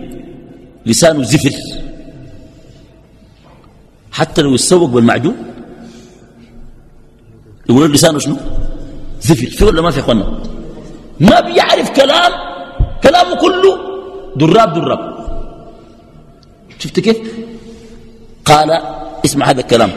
[0.85, 1.55] لسانه زفر.
[4.11, 5.35] حتى لو يتسوق بالمعجون
[7.69, 8.37] يقول لسانه شنو؟
[9.21, 9.45] زفر.
[9.45, 10.43] في ولا ما في اخوانا
[11.19, 12.31] ما بيعرف كلام
[13.03, 13.77] كلامه كله
[14.35, 15.24] دراب دراب.
[16.85, 17.17] شفت كيف؟
[18.45, 18.69] قال
[19.25, 19.91] اسمع هذا الكلام.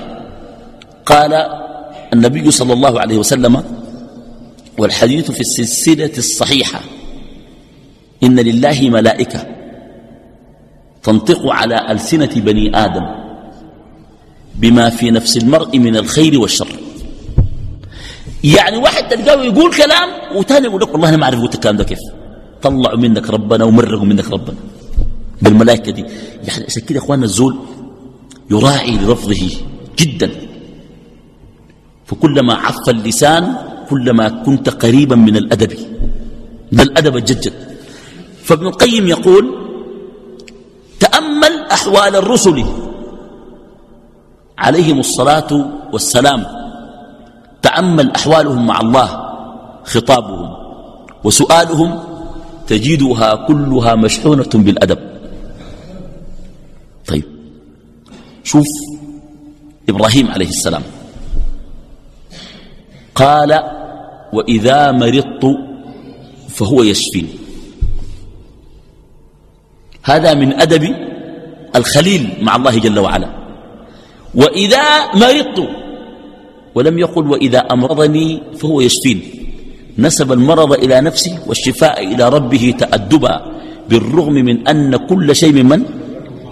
[1.07, 1.33] قال
[2.13, 3.65] النبي صلى الله عليه وسلم
[4.79, 6.81] والحديث في السلسلة الصحيحة
[8.23, 9.47] إن لله ملائكة
[11.03, 13.07] تنطق على ألسنة بني آدم
[14.55, 16.69] بما في نفس المرء من الخير والشر.
[18.45, 21.85] يعني واحد تلقاه يقول كلام وتاني يقول لك والله أنا ما أعرف قلت الكلام ده
[21.85, 21.99] كيف.
[22.63, 24.57] طلعوا منك ربنا ومرقوا منك ربنا.
[25.43, 26.01] بالملائكة دي.
[26.49, 27.59] يعني عشان كده أخواننا الزول
[28.51, 29.51] يراعي للفظه
[29.99, 30.31] جدا.
[32.07, 33.55] فكلما عف اللسان
[33.91, 35.73] كلما كنت قريبا من الأدب
[36.73, 37.53] من الأدب الججد
[38.43, 39.55] فابن القيم يقول
[41.01, 42.65] تأمل أحوال الرسل.
[44.59, 46.47] عليهم الصلاة والسلام.
[47.63, 49.09] تأمل أحوالهم مع الله
[49.85, 50.49] خطابهم
[51.25, 51.99] وسؤالهم
[52.67, 54.99] تجدها كلها مشحونة بالأدب
[57.07, 57.25] طيب
[58.49, 58.69] شوف
[59.89, 60.83] إبراهيم عليه السلام.
[63.15, 63.51] قال
[64.33, 65.45] وإذا مرضت
[66.49, 67.29] فهو يشفين.
[70.03, 70.85] هذا من أدب
[71.77, 73.29] الخليل مع الله جل وعلا.
[74.35, 74.85] وإذا
[75.15, 75.59] مرضت
[76.75, 79.19] ولم يقل وإذا أمرضني فهو يشفين.
[79.99, 83.35] نسب المرض إلى نفسه والشفاء إلى ربه تأدبا
[83.89, 85.85] بالرغم من أن كل شيء من؟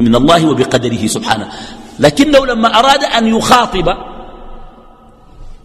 [0.00, 1.48] من الله وبقدره سبحانه.
[1.98, 3.88] لكنه لما أراد أن يخاطب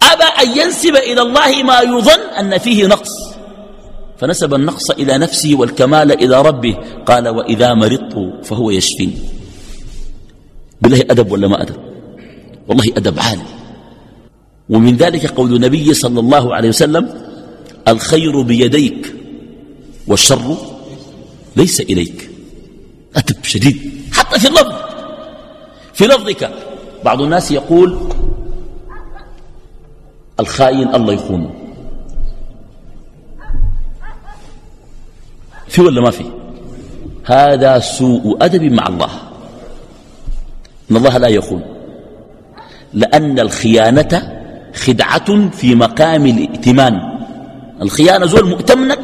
[0.01, 3.09] أبى أن ينسب إلى الله ما يظن أن فيه نقص.
[4.17, 9.17] فنسب النقص إلى نفسه والكمال إلى ربه قال وإذا مرضت فهو يشفيني
[10.81, 11.75] بالله أدب ولا ما أدب؟
[12.67, 13.41] والله أدب عالي.
[14.69, 17.23] ومن ذلك قول النبي صلى الله عليه وسلم
[17.87, 19.15] الخير بيديك
[20.07, 20.57] والشر
[21.55, 22.29] ليس إليك.
[23.15, 23.91] أدب شديد.
[24.13, 24.90] حتى في اللفظ.
[26.01, 26.49] في لفظك.
[27.05, 27.97] بعض الناس يقول
[30.39, 31.49] الخاين الله يخونه.
[35.67, 36.25] في ولا ما في؟
[37.25, 39.09] هذا سوء أدب مع الله.
[40.91, 41.63] إن الله لا يخون.
[42.93, 44.41] لأن الخيانة
[44.75, 47.01] خدعة في مقام الائتمان.
[47.81, 48.99] الخيانة زول مؤتمنك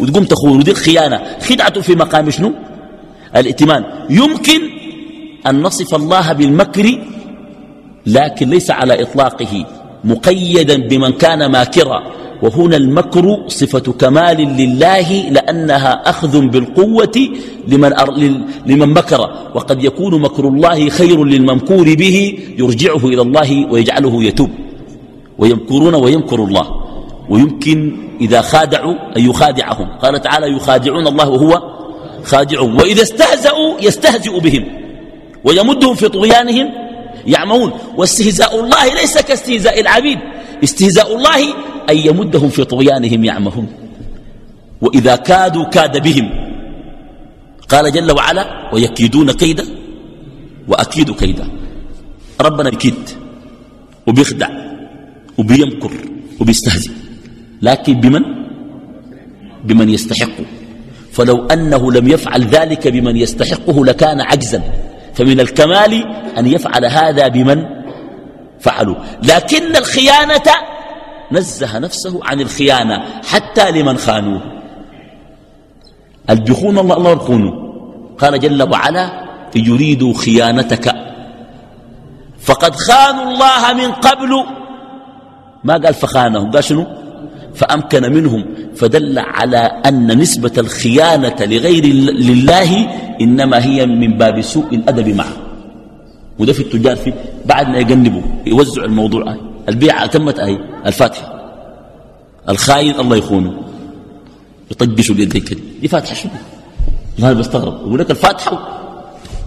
[0.00, 0.58] وتقوم تخون.
[0.58, 2.52] ودي الخيانة خدعة في مقام شنو؟
[3.36, 3.84] الائتمان.
[4.10, 4.75] يمكن
[5.50, 6.98] أن نصف الله بالمكر
[8.06, 9.66] لكن ليس على إطلاقه
[10.04, 12.02] مقيدا بمن كان ماكرا.
[12.42, 17.16] وهنا المكر صفة كمال لله لأنها أخذ بالقوة
[17.68, 17.92] لمن,
[18.66, 19.20] لمن مكر.
[19.54, 24.50] وقد يكون مكر الله خير للممكور به يرجعه إلى الله ويجعله يتوب.
[25.38, 26.66] ويمكرون ويمكر الله.
[27.28, 29.88] ويمكن إذا خادعوا أن يخادعهم.
[30.02, 31.62] قال تعالى يخادعون الله وهو
[32.24, 34.85] خادعهم وإذا استهزأوا يستهزئ بهم.
[35.46, 36.68] ويمدهم في طغيانهم
[37.26, 37.70] يعمهون.
[37.96, 40.18] واستهزاء الله ليس كاستهزاء العبيد.
[40.64, 41.40] استهزاء الله
[41.90, 43.68] أن يمدهم في طغيانهم يعمهون.
[44.80, 46.30] وإذا كادوا كاد بهم.
[47.68, 49.64] قال جل وعلا ويكيدون كيدا
[50.68, 51.48] وأكيد كيدا.
[52.40, 52.94] ربنا بكيد
[54.06, 54.48] وبيخدع
[55.38, 55.92] وبيمكر
[56.40, 56.90] وبيستهزئ.
[57.62, 58.22] لكن بمن؟
[59.64, 60.44] بمن يستحقه
[61.12, 64.62] فلو أنه لم يفعل ذلك بمن يستحقه لكان عجزا.
[65.16, 65.92] فمن الكمال
[66.38, 67.64] أن يفعل هذا بمن
[68.60, 68.94] فعلوا.
[69.22, 70.48] لكن الخيانة
[71.32, 74.40] نزه نفسه عن الخيانة حتى لمن خانوه.
[76.30, 77.52] البخون الله الله يخونه
[78.18, 79.24] قال جل وعلا
[79.56, 80.94] يريدوا خيانتك.
[82.40, 84.44] فقد خانوا الله من قبل.
[85.64, 86.86] ما قال فخانهم؟ قال شنو؟
[87.56, 92.90] فأمكن منهم فدل على أن نسبة الخيانة لغير لله
[93.20, 95.36] إنما هي من باب سوء الأدب معه.
[96.38, 97.12] وده في التجار في
[97.46, 99.36] بعد ما يجنبوا يوزعوا الموضوع آه.
[99.68, 101.52] البيعة تمت أهي الفاتحة.
[102.48, 103.62] الخاين الله يخونه.
[104.70, 106.28] يطقشوا اليدين كده دي فاتحة شو
[107.18, 107.80] الله بستغرب.
[107.86, 108.82] يقول لك الفاتحة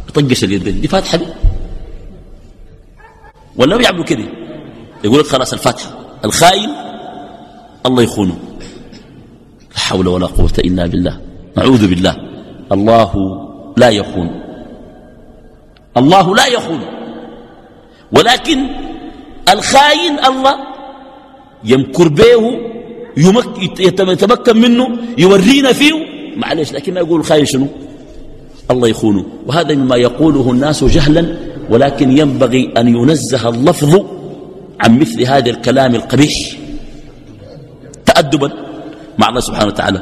[0.09, 1.25] يطقش اليدين دي فاتحة دي
[3.55, 4.23] ولا بيعملوا كده؟
[5.03, 5.89] يقول لك خلاص الفاتحة.
[6.25, 6.69] الخاين
[7.85, 8.37] الله يخونه.
[9.71, 11.19] لا حول ولا قوة إلا بالله.
[11.57, 12.15] نعوذ بالله.
[12.71, 13.11] الله
[13.77, 14.29] لا يخون.
[15.97, 16.81] الله لا يخون.
[18.11, 18.59] ولكن
[19.49, 20.55] الخاين الله
[21.63, 22.43] يمكر به
[23.79, 24.87] يتمكن منه
[25.17, 25.93] يورينا فيه.
[26.37, 27.67] معلش لكن ما يقول الخاين شنو؟
[28.71, 29.25] الله يخونه.
[29.47, 31.35] وهذا مما يقوله الناس جهلا
[31.69, 34.05] ولكن ينبغي أن ينزه اللفظ
[34.79, 36.57] عن مثل هذا الكلام القبيح.
[38.19, 38.49] تأدبا
[39.15, 40.01] مع الله سبحانه وتعالى.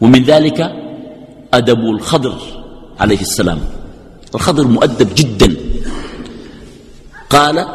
[0.00, 0.58] ومن ذلك
[1.54, 2.34] أدب الخضر
[3.00, 3.58] عليه السلام.
[4.34, 5.50] الخضر مؤدب جدا.
[7.30, 7.66] قال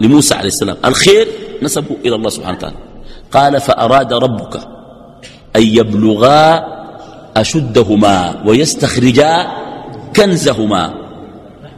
[0.00, 1.26] لموسى عليه السلام الخير
[1.62, 2.76] نسبه إلى الله سبحانه وتعالى.
[3.32, 4.54] قال فأراد ربك
[5.56, 6.64] أن يبلغا
[7.36, 9.32] أشدهما ويستخرجا
[10.16, 10.84] كنزهما.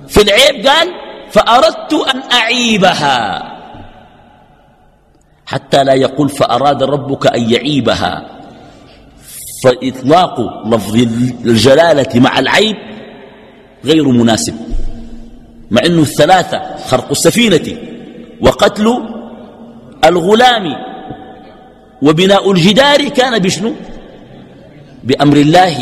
[0.09, 0.89] في العيب قال
[1.31, 3.19] فأردت أن أعيبها.
[5.51, 8.15] حتى لا يقول فأراد ربك أن يعيبها.
[9.65, 10.95] فإطلاق لفظ
[11.45, 12.77] الجلالة مع العيب
[13.85, 14.55] غير مناسب
[15.71, 17.67] مع أنه الثلاثة خرق السفينة
[18.41, 18.87] وقتل
[20.05, 20.77] الغلام
[22.03, 23.73] وبناء الجدار كان بشنو؟
[25.05, 25.77] بأمر الله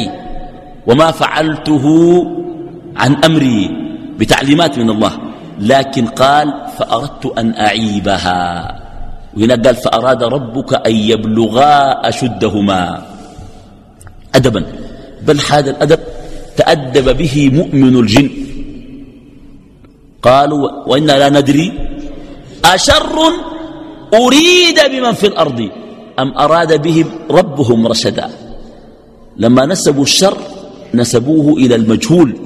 [0.87, 1.87] وما فعلته
[2.97, 3.71] عن أمري
[4.19, 5.13] بتعليمات من الله.
[5.61, 8.39] لكن قال فأردت أن أعيبها.
[9.39, 11.75] وهنا قال فأراد ربك أن يبلغا
[12.09, 13.03] أشدهما.
[14.35, 14.63] أدبا.
[15.23, 16.01] بل هذا الأدب
[16.57, 18.31] تأدب به مؤمن الجن.
[20.23, 21.73] قالوا وإنا لا ندري
[22.65, 23.19] أشر
[24.15, 25.71] أريد بمن في الأرض
[26.19, 28.31] أم أراد بهم ربهم رشدا.
[29.37, 30.39] لما نسبوا الشر
[30.95, 32.37] نسبوه إلى المجهول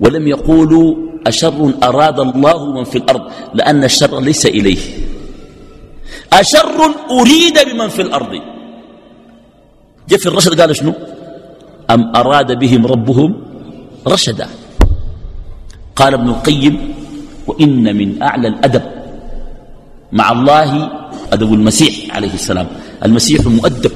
[0.00, 0.94] ولم يقولوا
[1.26, 3.22] أشر أراد الله من في الأرض
[3.54, 4.78] لأن الشر ليس إليه.
[6.32, 8.32] أشر أريد بمن في الأرض.
[10.08, 10.92] جاء في الرشد قال شنو؟
[11.90, 13.30] أم أراد بهم ربهم
[14.06, 14.48] رشدا؟
[15.96, 16.94] قال ابن القيم
[17.46, 18.82] وإن من أعلى الأدب
[20.12, 20.90] مع الله
[21.32, 22.66] أدب المسيح عليه السلام.
[23.04, 23.92] المسيح مؤدب.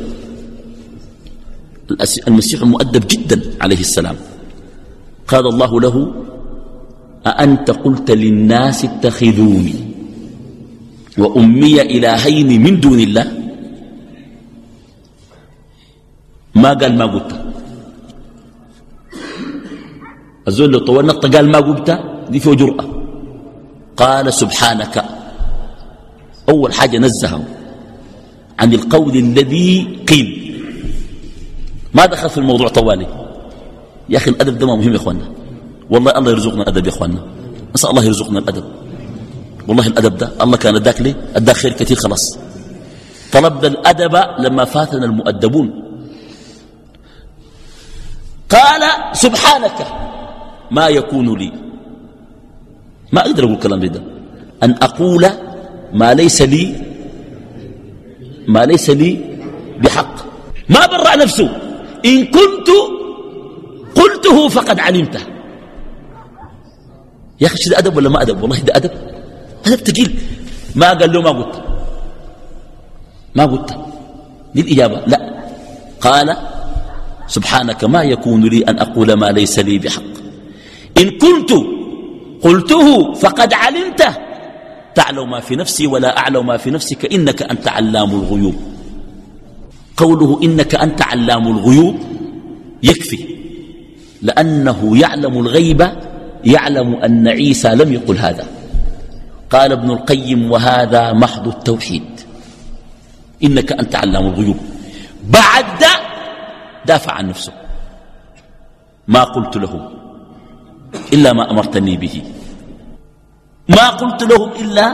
[2.28, 4.16] المسيح مؤدب جدا عليه السلام.
[5.28, 6.14] قال الله له
[7.26, 9.74] أأنت قلت للناس اتخذوني؟
[11.18, 13.26] وأمي إلهين من دون الله.
[16.54, 17.32] ما قال ما قلت؟
[20.48, 21.88] الزول اللي طول نقطة قال ما قلت؟
[22.30, 22.84] دي فيه جرأة.
[23.96, 25.04] قال سبحانك.
[26.48, 27.44] أول حاجة نزهه
[28.58, 30.28] عن القول الذي قيل.
[31.94, 33.06] ما دخل في الموضوع طوالي.
[34.08, 35.26] يا أخي الأدب ده مهم يا أخوانا
[35.90, 37.20] والله الله يرزقنا الأدب يا أخوانا
[37.74, 38.64] نسأل الله يرزقنا الأدب.
[39.68, 42.38] والله الأدب ده الله كان اداك لي اداك خير كثير خلاص.
[43.32, 45.68] طلبنا الأدب لما فاتنا المؤدبون.
[48.50, 48.82] قال
[49.16, 49.78] سبحانك
[50.70, 51.52] ما يكون لي.
[53.12, 54.02] ما أقدر أقول كلام ده.
[54.62, 55.26] أن أقول
[55.92, 56.76] ما ليس لي
[58.48, 59.38] ما ليس لي
[59.78, 60.14] بحق.
[60.68, 61.48] ما برع نفسه.
[62.04, 62.68] إن كنت
[63.94, 65.20] قلته فقد علمته.
[67.40, 68.90] يا أخي ده أدب ولا ما أدب؟ والله ده أدب.
[69.66, 70.18] أدب تقيل
[70.74, 71.62] ما قال له ما قلت.
[73.34, 73.78] ما قلت.
[74.54, 75.20] دي الإجابة لا.
[76.00, 76.36] قال
[77.26, 80.12] سبحانك ما يكون لي أن أقول ما ليس لي بحق.
[80.98, 81.50] إن كنت
[82.42, 84.14] قلته فقد علمته.
[84.94, 87.12] تعلم ما في نفسي ولا أعلم ما في نفسك.
[87.12, 88.54] إنك أنت علام الغيوب.
[89.96, 91.96] قوله إنك أنت علام الغيوب
[92.82, 93.24] يكفي.
[94.22, 95.88] لأنه يعلم الغيب
[96.44, 98.46] يعلم أن عيسى لم يقل هذا.
[99.52, 102.20] قال ابن القيم وهذا محض التوحيد.
[103.44, 104.56] إنك أنت علام الغيوب.
[105.28, 105.84] بعد
[106.86, 107.52] دافع عن نفسه.
[109.08, 109.90] ما قلت له
[111.12, 112.22] إلا ما أمرتني به.
[113.68, 114.86] ما قلت لهم إلا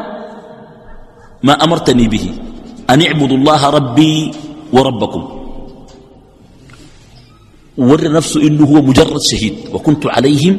[1.42, 2.34] ما أمرتني به.
[2.90, 4.32] أن اعبدوا الله ربي
[4.72, 5.22] وربكم.
[7.78, 9.54] وورى نفسه إنه هو مجرد شهيد.
[9.72, 10.58] وكنت عليهم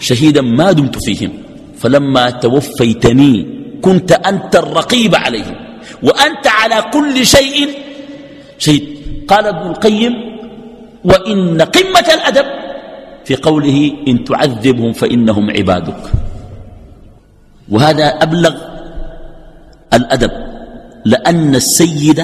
[0.00, 1.41] شهيدا ما دمت فيهم.
[1.82, 3.46] فلما توفيتني
[3.82, 5.56] كنت أنت الرقيب عليهم
[6.02, 7.68] وأنت على كل شيء
[8.58, 8.84] شهيد.
[9.28, 10.14] قال ابن القيم
[11.04, 12.46] وإن قمة الأدب
[13.24, 16.02] في قوله إن تعذبهم فإنهم عبادك.
[17.68, 18.54] وهذا أبلغ
[19.94, 20.30] الأدب
[21.04, 22.22] لأن السيد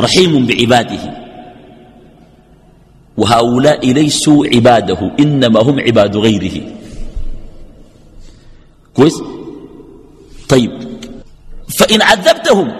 [0.00, 1.04] رحيم بعباده
[3.16, 6.83] وهؤلاء ليسوا عباده إنما هم عباد غيره.
[8.94, 9.22] كويس؟
[10.48, 10.72] طيب.
[11.68, 12.72] فإن عذبتهم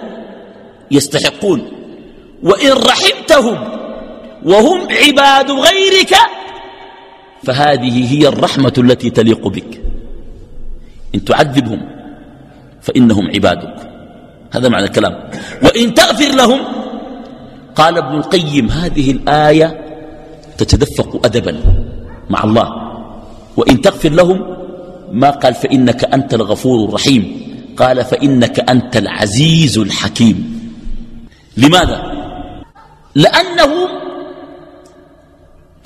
[0.91, 1.61] يستحقون
[2.43, 3.57] وإن رحمتهم
[4.45, 6.15] وهم عباد غيرك
[7.43, 9.81] فهذه هي الرحمة التي تليق بك.
[11.15, 11.81] إن تعذبهم
[12.81, 13.75] فإنهم عبادك.
[14.51, 15.29] هذا معنى الكلام.
[15.63, 16.59] وإن تغفر لهم
[17.75, 19.85] قال ابن القيم هذه الآية
[20.57, 21.59] تتدفق أدبا
[22.29, 22.67] مع الله.
[23.57, 24.64] وإن تغفر لهم
[25.15, 27.23] ما قال فإنك أنت الغفور الرحيم.
[27.77, 30.37] قال فإنك أنت العزيز الحكيم.
[31.57, 31.99] لماذا؟
[33.15, 33.71] لأنه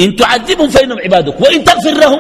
[0.02, 2.20] إن تعذبهم فإنهم عبادك وإن تغفر لهم.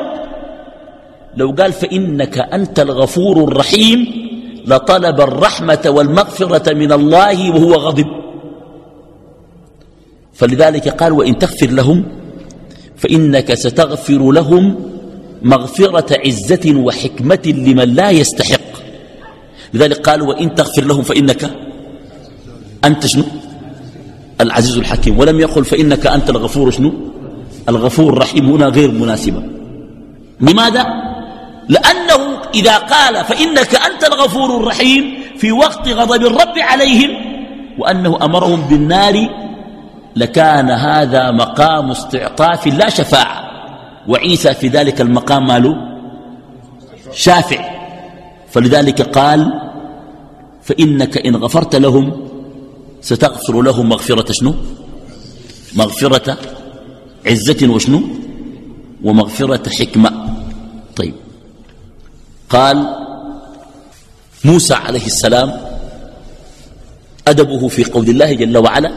[1.37, 3.99] لو قال فإنك أنت الغفور الرحيم
[4.65, 8.07] لطلب الرحمة والمغفرة من الله وهو غضب.
[10.33, 12.05] فلذلك قال وإن تغفر لهم
[12.97, 14.63] فإنك ستغفر لهم
[15.41, 18.69] مغفرة عزة وحكمة لمن لا يستحق.
[19.73, 21.51] لذلك قال وإن تغفر لهم فإنك
[22.85, 23.23] أنت شنو؟
[24.41, 25.19] العزيز الحكيم.
[25.19, 26.93] ولم يقل فإنك أنت الغفور شنو؟
[27.69, 28.51] الغفور الرحيم.
[28.51, 29.43] هنا غير مناسبة.
[30.41, 30.85] لماذا؟
[31.69, 37.09] لأنه إذا قال فإنك أنت الغفور الرحيم في وقت غضب الرب عليهم
[37.77, 39.29] وأنه أمرهم بالنار
[40.15, 43.38] لكان هذا مقام استعطاف لا شفاعة.
[44.07, 45.75] وعيسى في ذلك المقام ماله؟
[47.11, 47.79] شافع.
[48.49, 49.61] فلذلك قال
[50.63, 52.29] فإنك إن غفرت لهم
[53.01, 54.53] ستغفر لهم مغفرة شنو؟
[55.75, 56.37] مغفرة
[57.25, 58.01] عزة وشنو؟
[59.03, 60.11] ومغفرة حكمة.
[60.95, 61.13] طيب.
[62.49, 62.95] قال
[64.45, 65.61] موسى عليه السلام
[67.27, 68.91] أدبه في قول الله جل وعلا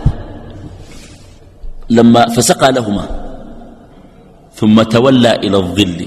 [1.90, 3.21] لما فسقى لهما
[4.62, 6.06] ثم تولى إلى الظل.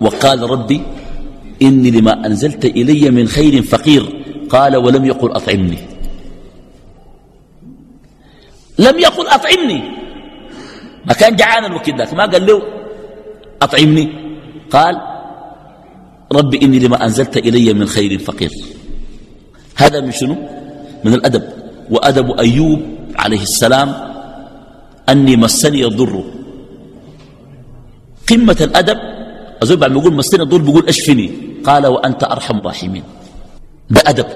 [0.00, 0.80] وقال ربي
[1.62, 4.04] إني لما أنزلت إلي من خير فقير.
[4.52, 5.78] قال ولم يقل أطعمني.
[8.78, 9.80] لم يقل أطعمني.
[11.08, 12.62] ما كان جعانا وكذا ما قال له
[13.62, 14.06] أطعمني.
[14.68, 14.94] قال
[16.32, 18.52] ربي إني لما أنزلت إلي من خير فقير.
[19.76, 20.36] هذا من شنو؟
[21.04, 21.44] من الأدب.
[21.90, 22.80] وأدب أيوب
[23.16, 24.17] عليه السلام
[25.08, 26.24] أني مسني الضر.
[28.30, 28.98] قمة الأدب
[29.62, 31.30] أزول بعد ما يقول مسني الضر بيقول أشفني.
[31.64, 33.02] قال وأنت أرحم الراحمين.
[33.90, 34.26] ده أدب.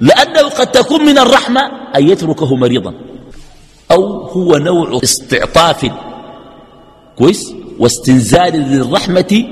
[0.00, 1.60] لأنه قد تكون من الرحمة
[1.96, 2.94] أن يتركه مريضا.
[3.90, 5.90] أو هو نوع استعطاف.
[7.18, 9.44] كويس؟ واستنزال للرحمة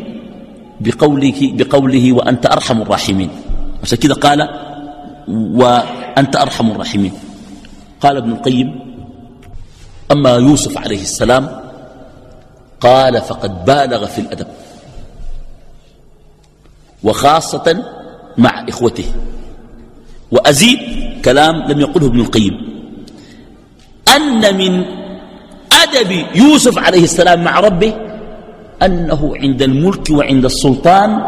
[0.81, 3.31] بقوله, بقوله وأنت أرحم الراحمين.
[3.83, 4.49] عشان كده قال
[5.29, 7.13] وأنت أرحم الراحمين.
[8.01, 8.92] قال ابن القيم
[10.11, 11.61] أما يوسف عليه السلام
[12.81, 14.47] قال فقد بالغ في الأدب
[17.05, 17.85] وخاصة
[18.39, 19.05] مع إخوته
[20.31, 20.79] وأزيد
[21.25, 22.53] كلام لم يقله ابن القيم
[24.17, 24.85] أن من
[25.73, 27.95] أدب يوسف عليه السلام مع ربه
[28.83, 31.23] أنه عند الملك وعند السلطان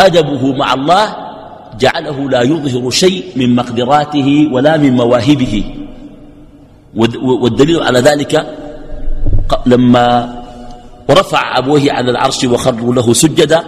[0.00, 1.16] أدبه مع الله
[1.80, 5.64] جعله لا يظهر شيء من مقدراته ولا من مواهبه.
[6.96, 8.32] والدليل على ذلك
[9.66, 10.06] لما
[11.08, 13.64] ورفع أبوه على العرش وخروا له سجدا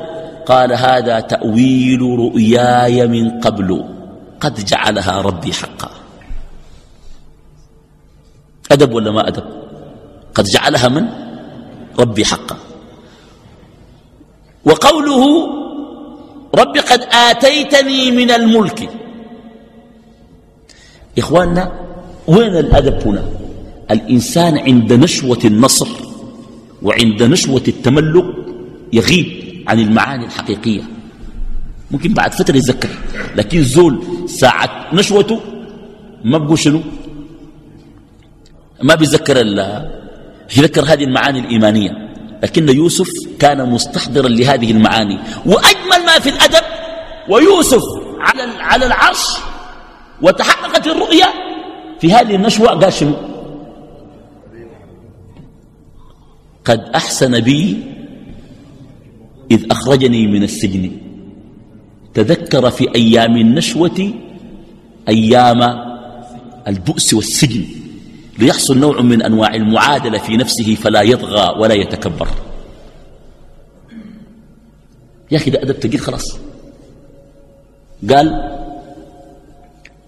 [0.46, 3.84] قال هذا تأويل رؤياي من قبل
[4.40, 5.90] قد جعلها ربي حقا.
[8.72, 9.44] أدب ولا ما أدب؟
[10.34, 11.04] قد جعلها من
[11.98, 12.56] ربي حقا.
[14.64, 15.24] وقوله
[16.54, 18.90] ربي قد آتيتني من الملك.
[21.18, 21.85] إخواننا
[22.26, 23.24] وين الأدب هنا؟
[23.90, 25.88] الإنسان عند نشوة النصر
[26.82, 28.24] وعند نشوة التملك
[28.92, 29.26] يغيب
[29.68, 30.82] عن المعاني الحقيقية.
[31.90, 32.88] ممكن بعد فترة يتذكر
[33.36, 35.40] لكن زول ساعة نشوته
[36.24, 36.80] ما بقول شنو؟
[38.82, 39.36] ما بيذكر
[40.56, 41.90] يذكر هذه المعاني الإيمانية.
[42.42, 45.18] لكن يوسف كان مستحضرا لهذه المعاني.
[45.46, 46.64] وأجمل ما في الأدب
[47.28, 47.82] ويوسف
[48.20, 49.24] على على العرش
[50.22, 51.45] وتحققت الرؤيا
[52.00, 53.14] في هذه النشوة قال شنو؟
[56.64, 57.76] قد أحسن بي
[59.50, 60.90] إذ أخرجني من السجن.
[62.14, 64.12] تذكر في أيام النشوة
[65.08, 65.62] أيام
[66.68, 67.64] البؤس والسجن.
[68.38, 72.28] ليحصل نوع من أنواع المعادلة في نفسه فلا يطغى ولا يتكبر.
[75.30, 76.38] يا أخي ده أدب تقيل خلاص.
[78.10, 78.55] قال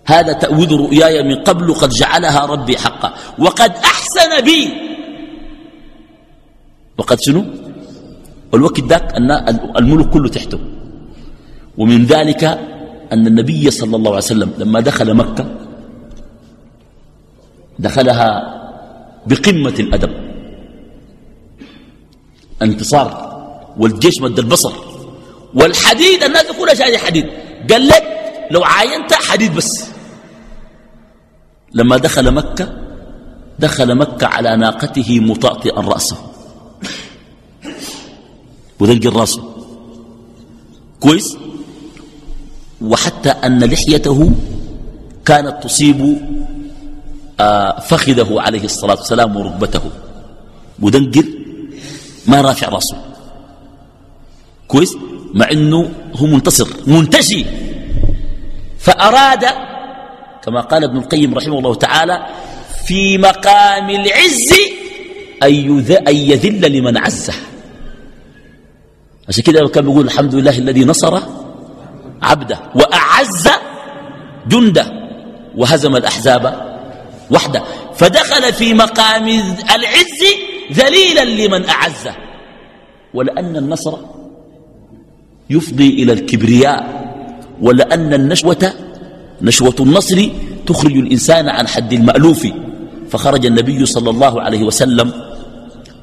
[0.08, 3.14] هذا تأويل رؤياي من قبل قد جعلها ربي حقا.
[3.38, 4.60] وقد أحسن بي.
[6.98, 7.44] وقد شنو؟
[8.54, 9.16] الوقت ذاك
[9.80, 10.60] الملك كله تحته.
[11.78, 12.44] ومن ذلك
[13.12, 15.44] أن النبي صلى الله عليه وسلم لما دخل مكة
[17.78, 18.30] دخلها
[19.26, 20.12] بقمة الأدب.
[22.62, 23.08] انتصار
[23.76, 24.72] والجيش مد البصر.
[25.54, 27.26] والحديد الناس كلها شايفه حديد.
[27.70, 28.04] قال لك
[28.50, 29.97] لو عاينت حديد بس.
[31.74, 32.72] لما دخل مكة
[33.58, 36.16] دخل مكة على ناقته مطأطئا رأسه.
[38.80, 39.42] ودلق راسه
[41.00, 41.36] كويس؟
[42.80, 44.32] وحتى أن لحيته
[45.24, 46.18] كانت تصيب
[47.40, 49.80] آه، فخذه عليه الصلاة والسلام وركبته.
[50.78, 51.24] مدنقر
[52.26, 52.96] ما رافع رأسه.
[54.68, 54.96] كويس؟
[55.34, 57.44] مع إنه هو منتصر منتشي.
[58.78, 59.44] فأراد
[60.44, 62.26] كما قال ابن القيم رحمه الله تعالى
[62.86, 64.54] في مقام العز
[65.42, 67.34] أن يذل لمن عزه.
[69.28, 71.20] عشان كده كان بيقول الحمد لله الذي نصر
[72.22, 73.48] عبده وأعز
[74.48, 74.86] جنده
[75.56, 76.68] وهزم الأحزاب
[77.30, 77.62] وحده.
[77.94, 79.28] فدخل في مقام
[79.74, 80.20] العز
[80.72, 82.14] ذليلا لمن أعزه.
[83.14, 83.98] ولأن النصر
[85.50, 87.08] يفضي إلى الكبرياء
[87.60, 88.72] ولأن النشوة
[89.42, 90.28] نشوة النصر
[90.66, 92.46] تخرج الإنسان عن حد المألوف.
[93.10, 95.12] فخرج النبي صلى الله عليه وسلم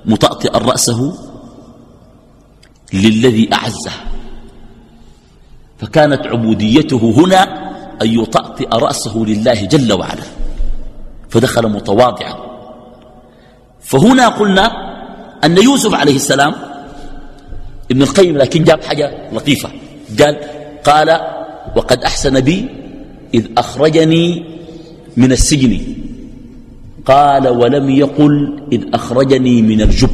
[0.05, 1.13] مطأطئا رأسه
[2.93, 3.91] للذي أعزه.
[5.77, 7.43] فكانت عبوديته هنا
[8.01, 10.23] أن يطأطئ رأسه لله جل وعلا.
[11.29, 12.35] فدخل متواضعا.
[13.81, 14.65] فهنا قلنا
[15.43, 16.55] أن يوسف عليه السلام
[17.91, 19.69] ابن القيم لكن جاب حاجة لطيفة.
[20.19, 20.37] قال
[20.85, 21.19] قال
[21.75, 22.84] وقد أحسن بي
[23.35, 24.43] إذ أخرجني
[25.17, 25.73] من السجن.
[27.05, 28.33] قال ولم يقل
[28.71, 30.09] إذ أخرجني من الجب.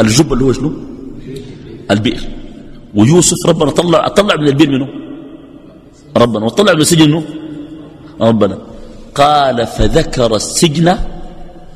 [0.00, 0.72] الجب اللي هو شنو؟
[1.90, 2.22] البئر.
[2.94, 4.88] ويوسف ربنا طلع طلع من البئر منه.
[6.16, 7.24] ربنا وطلع من السجن منه.
[8.20, 8.58] ربنا.
[9.14, 10.98] قال فذكر السجن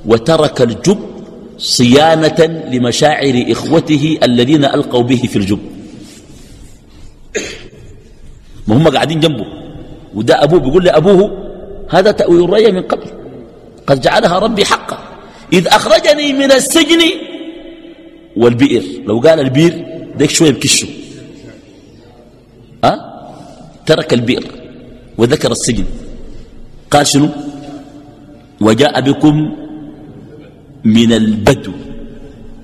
[0.07, 0.99] وترك الجب
[1.59, 2.41] صيانة
[2.73, 5.59] لمشاعر إخوته الذين ألقوا به في الجب.
[8.69, 9.47] ما هم قاعدين جنبه.
[10.15, 11.49] وده أبوه بيقول لأبوه
[11.91, 13.09] هذا تأويل الرأي من قبل.
[13.87, 14.99] قد جعلها ربي حقا.
[15.53, 17.03] إذ أخرجني من السجن
[18.37, 18.83] والبئر.
[19.07, 19.75] لو قال البئر
[20.19, 20.89] ديك شوية بكشه.
[22.85, 22.99] أه؟
[23.87, 24.45] ترك البئر
[25.19, 25.85] وذكر السجن.
[26.91, 27.29] قال شنو؟
[28.61, 29.37] وجاء بكم
[30.85, 31.73] من البدو.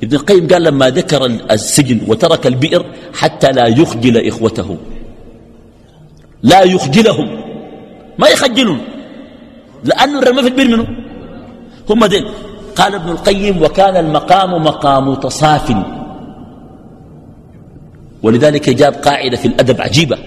[0.02, 4.76] ابن القيم قال لما ذكر السجن وترك البئر حتى لا يخجل إخوته.
[6.44, 7.28] لا يخجلهم.
[8.18, 8.80] ما يخجلون.
[9.84, 10.86] لأنه الرمى في البئر منه.
[11.90, 12.24] هم دين
[12.76, 15.76] قال ابن القيم وكان المقام مقام تصاف.
[18.22, 20.18] ولذلك جاب قاعدة في الأدب عجيبة.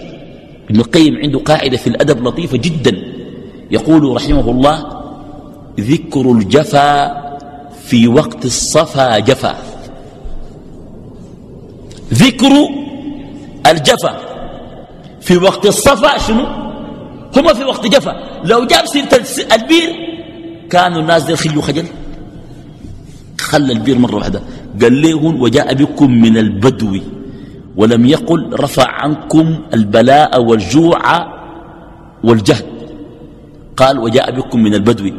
[0.70, 2.94] ابن القيم عنده قاعدة في الأدب لطيفة جدا.
[3.72, 4.78] يقول رحمه الله
[5.80, 7.18] ذكر الجفا
[7.86, 9.56] في وقت الصفا جفا.
[12.14, 12.52] ذكر
[13.72, 14.27] الجفا.
[15.28, 16.46] في وقت الصفا شنو؟
[17.36, 18.14] هما في وقت جفا.
[18.44, 19.12] لو جاب سيرة
[19.56, 19.90] البير
[20.70, 21.86] كانوا الناس دي خيوا خجل.
[23.40, 24.42] خلى البير مرة واحدة.
[24.82, 27.00] قال لهم وجاء بكم من البدو
[27.76, 31.02] ولم يقل رفع عنكم البلاء والجوع
[32.24, 32.66] والجهد.
[33.78, 35.12] قال وجاء بكم من البدو.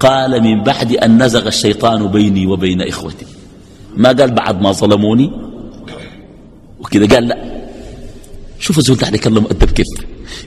[0.00, 3.26] قال من بعد أن نزغ الشيطان بيني وبين إخوتي.
[3.96, 5.32] ما قال بعد ما ظلموني؟
[6.80, 7.57] وكذا قال لا.
[8.60, 9.86] شوف الزول تحت يكلم أدب كيف.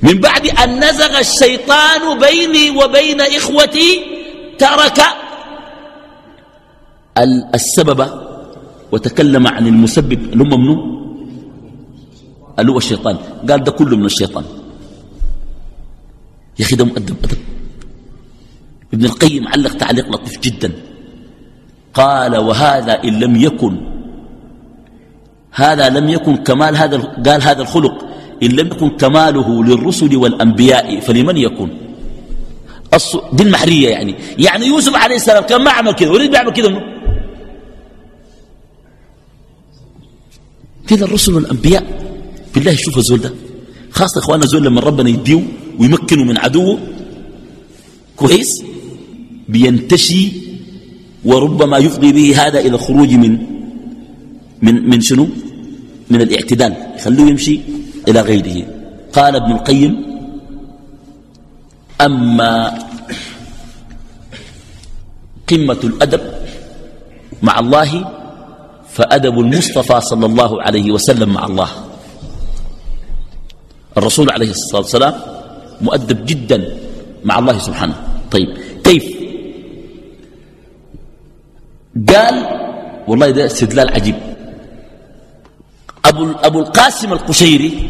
[0.04, 4.04] من بعد أن نزغ الشيطان بيني وبين إخوتي
[4.60, 5.02] ترك
[7.56, 8.10] السبب
[8.92, 11.02] وتكلم عن المسبب اللي هم منه
[12.60, 13.18] اللي هو الشيطان.
[13.50, 14.46] قال ده كله من الشيطان.
[16.60, 17.38] يا أخي ده مؤدب أدب.
[18.94, 20.72] ابن القيم علق تعليق لطيف جدا.
[21.94, 23.91] قال وهذا إن لم يكن
[25.52, 28.06] هذا لم يكن كمال هذا قال هذا الخلق.
[28.44, 31.70] إن لم يكن كماله للرسل والأنبياء فلمن يكون
[33.34, 34.16] دي المحرية يعني.
[34.38, 36.82] يعني يوسف عليه السلام كان ما عمل كذا وليد بيعمل كذا
[40.88, 41.84] كذا الرسل والأنبياء.
[42.56, 43.34] بالله شوف الزول ده.
[43.92, 45.44] خاصة إخوانا زول لما ربنا يديه
[45.80, 46.80] ويمكنه من عدوه
[48.16, 48.64] كويس؟
[49.50, 50.32] بينتشي
[51.26, 53.38] وربما يفضي به هذا إلى الخروج من
[54.62, 55.28] من من شنو؟
[56.10, 57.60] من الاعتدال يخلوه يمشي
[58.08, 58.58] إلى غيره.
[59.14, 59.94] قال ابن القيم
[62.02, 62.80] أما
[65.48, 66.22] قمة الأدب
[67.42, 67.92] مع الله
[68.90, 71.70] فأدب المصطفى صلى الله عليه وسلم مع الله.
[73.98, 75.16] الرسول عليه الصلاة والسلام
[75.82, 76.78] مؤدب جدا
[77.24, 77.96] مع الله سبحانه.
[78.32, 78.50] طيب
[78.84, 79.06] كيف؟
[82.08, 82.36] قال
[83.08, 84.31] والله ده استدلال عجيب.
[86.06, 87.90] أبو, أبو القاسم القشيري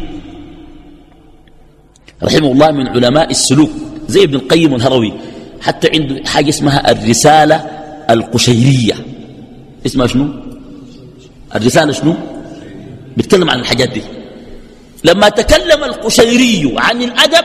[2.22, 3.70] رحمه الله من علماء السلوك
[4.08, 5.12] زي ابن القيم الهروي
[5.60, 7.56] حتى عنده حاجة اسمها الرسالة
[8.10, 8.94] القشيرية.
[9.86, 10.28] اسمها شنو؟
[11.54, 12.14] الرسالة شنو؟
[13.16, 14.02] بيتكلم عن الحاجات دي.
[15.04, 17.44] لما تكلم القشيري عن الأدب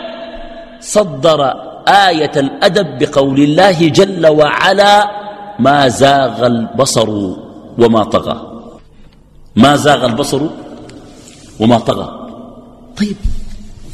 [0.81, 1.53] صدر
[1.87, 5.11] آية الأدب بقول الله جل وعلا
[5.59, 7.09] ما زاغ البصر
[7.77, 8.56] وما طغى.
[9.57, 10.41] ما زاغ البصر
[11.59, 12.07] وما طغى.
[12.97, 13.17] طيب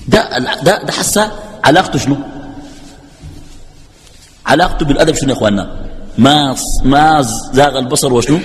[0.07, 1.31] ده, ده, ده حسا
[1.63, 2.17] علاقته شنو؟
[4.45, 5.65] علاقته بالأدب شنو يا أخواننا؟
[6.17, 7.21] ما, ما
[7.57, 8.39] زاغ البصر وشنو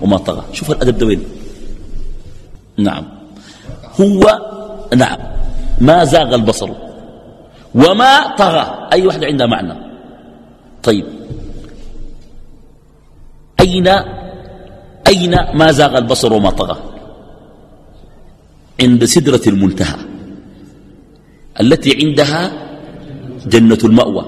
[0.00, 0.44] وما طغى.
[0.52, 1.22] شوف الأدب ده وين؟
[2.78, 3.04] نعم.
[4.00, 4.22] هو
[4.96, 5.18] نعم.
[5.80, 6.70] ما زاغ البصر
[7.74, 8.88] وما طغى.
[8.92, 9.74] أي واحدة عندها معنى؟
[10.82, 11.06] طيب.
[13.60, 13.88] أين
[15.06, 16.76] أين ما زاغ البصر وما طغى؟
[18.80, 19.96] عند سدرة المنتهى
[21.60, 22.52] التي عندها
[23.46, 24.24] جنة المأوى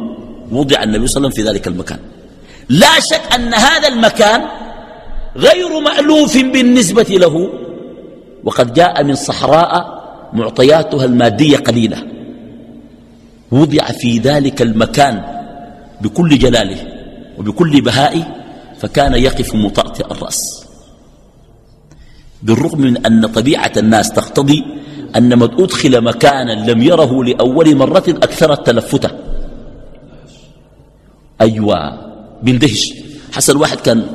[0.52, 1.98] وضع النبي صلى الله عليه وسلم في ذلك المكان.
[2.68, 4.40] لا شك أن هذا المكان
[5.36, 7.50] غير مألوف بالنسبة له
[8.44, 10.00] وقد جاء من صحراء
[10.32, 12.06] معطياتها المادية قليلة.
[13.50, 15.22] وضع في ذلك المكان
[16.00, 16.76] بكل جلاله
[17.38, 18.39] وبكل بهائه
[18.80, 20.64] فكان يقف مطأطئ الرأس.
[22.42, 24.64] بالرغم من أن طبيعة الناس تقتضي
[25.16, 29.14] أن من أدخل مكانا لم يره لأول مرة أكثر التلفت.
[31.40, 31.76] أيوة
[32.42, 32.92] بيندهش
[33.32, 34.06] حسن واحد كان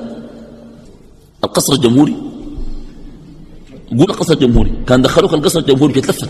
[1.44, 2.16] القصر الجمهوري.
[3.98, 4.74] قول القصر الجمهوري.
[4.88, 6.30] كان دخلوك القصر الجمهوري بيتلفت.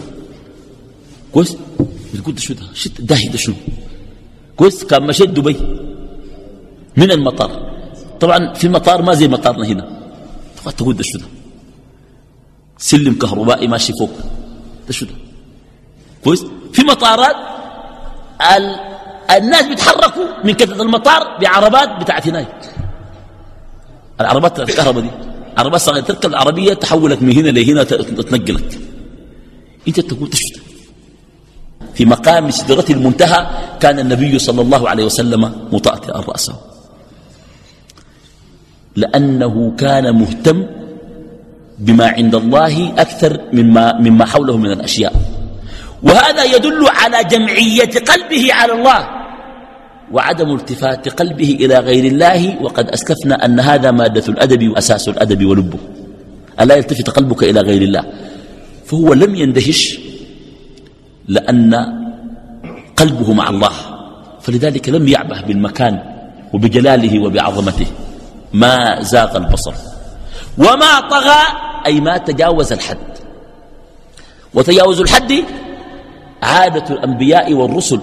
[1.33, 1.57] كويس؟
[2.13, 3.53] بتقول ده شو ده؟ شت ده شو
[4.55, 5.55] كويس؟ كان مشيت دبي.
[6.97, 7.74] من المطار.
[8.19, 9.95] طبعا في المطار ما زي مطارنا هنا.
[10.77, 11.25] تقول ده ده.
[12.77, 14.11] سلم كهربائي ماشي فوق.
[14.87, 15.11] ده شو ده.
[16.23, 17.35] كويس؟ في مطارات
[18.57, 18.75] ال...
[19.37, 22.73] الناس بيتحركوا من كتله المطار بعربات بتاعت هناك.
[24.21, 25.09] العربات الكهرباء دي.
[25.57, 26.03] عربات صغيرة.
[26.03, 28.79] تركب العربية تحولك من هنا لهنا تنقلك.
[29.87, 30.61] انت تقول تشفت
[31.93, 33.47] في مقام سدرة المنتهى
[33.79, 36.74] كان النبي صلى الله عليه وسلم مطأطئا رأسه.
[38.95, 40.65] لأنه كان مهتم
[41.79, 45.13] بما عند الله أكثر مما, مما حوله من الأشياء.
[46.03, 49.07] وهذا يدل على جمعية قلبه على الله
[50.11, 52.63] وعدم التفات قلبه إلى غير الله.
[52.63, 55.79] وقد أسلفنا أن هذا مادة الأدب وأساس الأدب ولبه.
[56.61, 58.03] ألا يلتفت قلبك إلى غير الله؟
[58.85, 59.99] فهو لم يندهش
[61.27, 61.75] لأن
[62.95, 63.71] قلبه مع الله.
[64.41, 65.99] فلذلك لم يعبه بالمكان
[66.53, 67.87] وبجلاله وبعظمته.
[68.55, 69.73] ما زاغ البصر.
[70.57, 71.41] وما طغى
[71.85, 72.97] أي ما تجاوز الحد.
[74.53, 75.33] وتجاوز الحد
[76.43, 77.99] عادة الأنبياء والرسل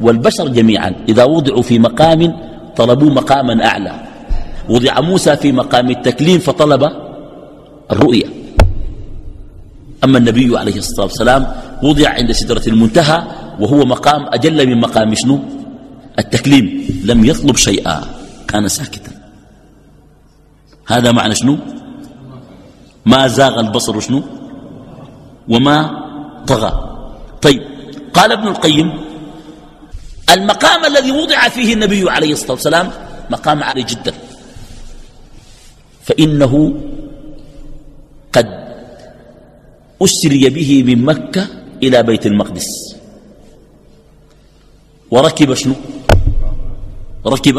[0.00, 0.94] والبشر جميعا.
[1.08, 2.36] إذا وضعوا في مقام
[2.76, 3.94] طلبوا مقاما أعلى.
[4.68, 6.82] وضع موسى في مقام التكليم فطلب
[7.90, 8.26] الرؤية.
[10.04, 11.42] أما النبي عليه الصلاة والسلام
[11.82, 13.22] وضع عند سدرة المنتهى
[13.60, 15.38] وهو مقام أجل من مقام شنو؟
[16.18, 16.66] التكليم.
[17.04, 18.00] لم يطلب شيئا.
[18.48, 19.17] كان ساكتا.
[20.88, 21.58] هذا معنى شنو؟
[23.06, 24.22] ما زاغ البصر شنو؟
[25.48, 25.76] وما
[26.48, 26.72] طغى.
[27.42, 27.62] طيب
[28.14, 28.88] قال ابن القيم
[30.32, 32.86] المقام الذي وضع فيه النبي عليه الصلاة والسلام
[33.30, 34.12] مقام عالي جدا.
[36.08, 36.52] فإنه
[38.32, 38.48] قد
[40.02, 41.46] أسري به من مكة
[41.82, 42.96] إلى بيت المقدس.
[45.10, 45.74] وركب شنو؟
[47.26, 47.56] ركب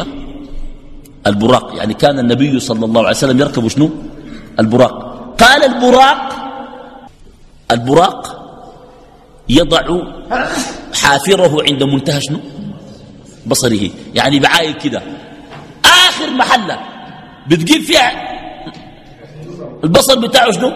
[1.29, 1.75] البراق.
[1.77, 3.89] يعني كان النبي صلى الله عليه وسلم يركب شنو؟
[4.59, 4.93] البراق.
[5.39, 6.23] قال البراق
[7.71, 8.19] البراق
[9.49, 9.85] يضع
[10.93, 12.39] حافره عند منتهى شنو؟
[13.45, 13.89] بصره.
[14.15, 15.01] يعني بعايل كده.
[15.85, 16.79] آخر محلة.
[17.47, 18.11] بتجيب فيها
[19.83, 20.71] البصر بتاعه شنو؟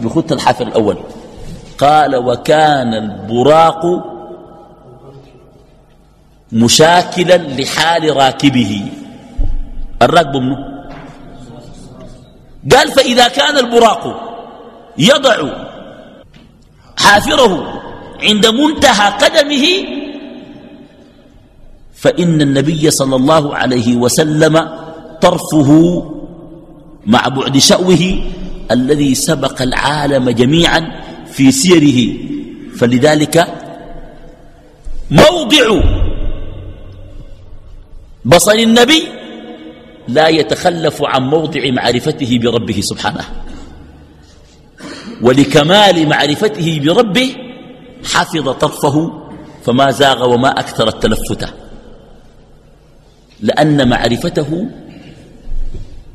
[0.00, 0.98] بخط الحافر الأول.
[1.78, 3.82] قال وكان البراق
[6.52, 8.88] مشاكلا لحال راكبه.
[10.04, 10.74] الراكب منه
[12.72, 14.02] قال فإذا كان البراق
[14.98, 15.36] يضع
[16.96, 17.82] حافره
[18.22, 19.64] عند منتهى قدمه
[21.94, 24.68] فإن النبي صلى الله عليه وسلم
[25.20, 25.70] طرفه
[27.06, 28.20] مع بعد شأوه
[28.70, 30.80] الذي سبق العالم جميعا
[31.32, 32.16] في سيره.
[32.76, 33.46] فلذلك
[35.10, 35.66] موضع
[38.24, 39.02] بصر النبي
[40.08, 43.24] لا يتخلف عن موضع معرفته بربه سبحانه.
[45.22, 47.36] ولكمال معرفته بربه
[48.04, 49.12] حفظ طرفه
[49.64, 51.54] فما زاغ وما أكثر التلفت.
[53.40, 54.68] لأن معرفته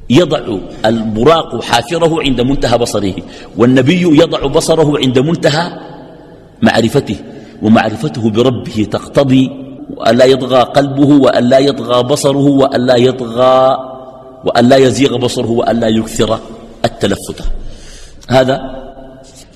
[0.09, 3.15] يضع البراق حافره عند منتهى بصره
[3.57, 5.79] والنبي يضع بصره عند منتهى
[6.61, 7.15] معرفته
[7.61, 13.77] ومعرفته بربه تقتضي وأن لا يطغى قلبه وأن لا يطغى بصره وأن لا يطغى
[14.45, 16.39] وأن لا يزيغ بصره وأن لا يكثر
[16.85, 17.43] التلفت.
[18.29, 18.55] هذا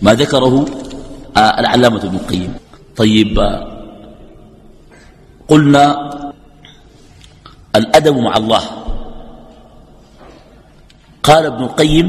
[0.01, 0.65] ما ذكره
[1.37, 2.53] آه، العلامة ابن القيم.
[2.97, 3.67] طيب آه،
[5.47, 6.09] قلنا
[7.75, 8.61] الأدب مع الله.
[11.23, 12.07] قال ابن القيم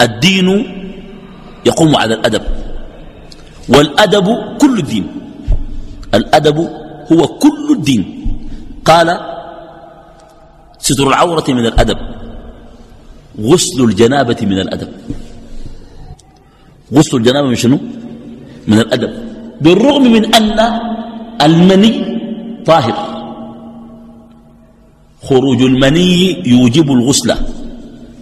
[0.00, 0.48] الدين
[1.66, 2.42] يقوم على الأدب
[3.68, 4.26] والأدب
[4.60, 5.25] كل الدين.
[6.14, 6.58] الأدب
[7.12, 8.04] هو كل الدين.
[8.84, 9.08] قال
[10.78, 11.98] ستر العورة من الأدب
[13.40, 14.88] غسل الجنابة من الأدب.
[16.94, 17.78] غسل الجنابة من شنو؟
[18.66, 19.10] من الأدب.
[19.60, 20.58] بالرغم من أن
[21.42, 21.94] المني
[22.66, 22.96] طاهر
[25.22, 27.34] خروج المني يوجب الغسل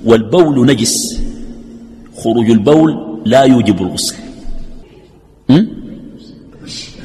[0.05, 1.23] والبول نجس
[2.17, 4.15] خروج البول لا يوجب الغسل.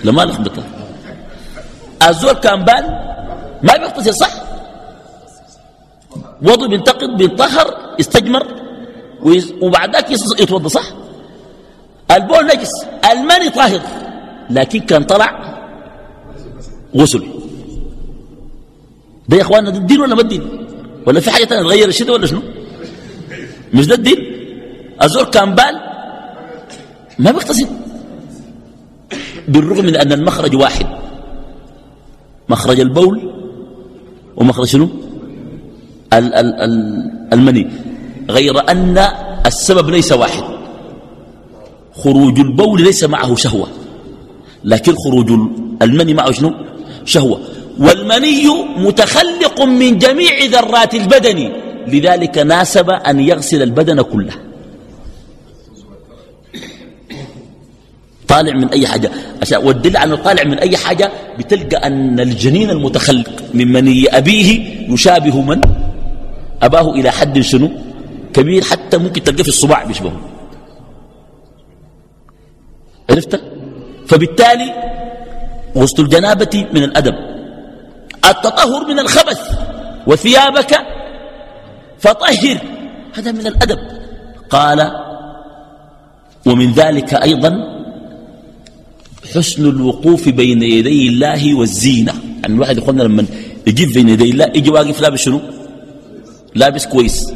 [0.04, 0.64] لما لخبطة.
[2.10, 2.86] الزول كان بال
[3.64, 4.32] ما بيغتسل صح
[6.42, 8.48] وضو بينتقد بينطهر يستجمر
[9.62, 10.84] وبعد ذاك يتوضا صح؟
[12.12, 12.72] البول نجس
[13.12, 13.82] المني طاهر
[14.50, 15.60] لكن كان طلع
[16.98, 17.28] غسل.
[19.30, 20.68] ده يا اخواننا ده الدين ولا ما الدين؟
[21.08, 22.42] ولا في حاجة ثانية تغير الشيء ولا شنو؟
[23.74, 24.18] مش ده الدين؟
[25.04, 25.76] الزول كان بال
[27.20, 27.68] ما بيغتسل
[29.50, 30.88] بالرغم من أن المخرج واحد.
[32.50, 33.32] مخرج البول
[34.38, 34.90] ومخرج شنو؟
[36.14, 36.74] ال ال ال
[37.34, 37.68] المني.
[38.30, 38.98] غير أن
[39.46, 40.44] السبب ليس واحد.
[41.94, 43.68] خروج البول ليس معه شهوة.
[44.64, 45.30] لكن خروج
[45.82, 46.54] المني معه شنو؟
[47.06, 47.40] شهوة.
[47.80, 48.46] والمني
[48.78, 51.52] متخلق من جميع ذرات البدن.
[51.88, 54.49] لذلك ناسب أن يغسل البدن كله.
[58.30, 59.12] طالع من أي حاجة.
[59.54, 64.50] والدل على طالع من أي حاجة بتلقى أن الجنين المتخلق من مني أبيه
[64.94, 65.62] يشابه من؟
[66.62, 67.70] أباه إلى حد شنو؟
[68.34, 70.20] كبير حتى ممكن تلقى في الصباع بيشبهه.
[73.10, 73.42] عرفت؟
[74.08, 74.74] فبالتالي
[75.78, 77.16] غسل الجنابة من الأدب.
[78.26, 79.42] التطهر من الخبث
[80.08, 80.74] وثيابك
[82.00, 82.58] فطهر.
[83.18, 83.80] هذا من الأدب.
[84.50, 84.92] قال
[86.46, 87.79] ومن ذلك أيضا
[89.36, 92.14] حسن الوقوف بين يدي الله والزينة.
[92.42, 93.26] يعني الواحد يقولنا لما
[93.68, 95.42] يجيب بين يدي الله يجي واقف لابس شنو؟
[96.56, 97.34] لابس كويس.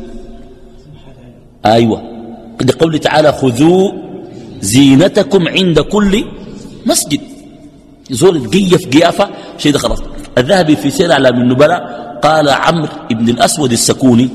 [1.65, 2.13] أيوة.
[2.79, 3.91] قوله تعالى خذوا
[4.61, 6.25] زينتكم عند كل
[6.85, 7.21] مسجد.
[8.11, 9.99] زول تقيف قيافة شيء ده خلاص.
[10.37, 14.29] الذهبي في سير على النبلاء قال عمرو بن الأسود السكوني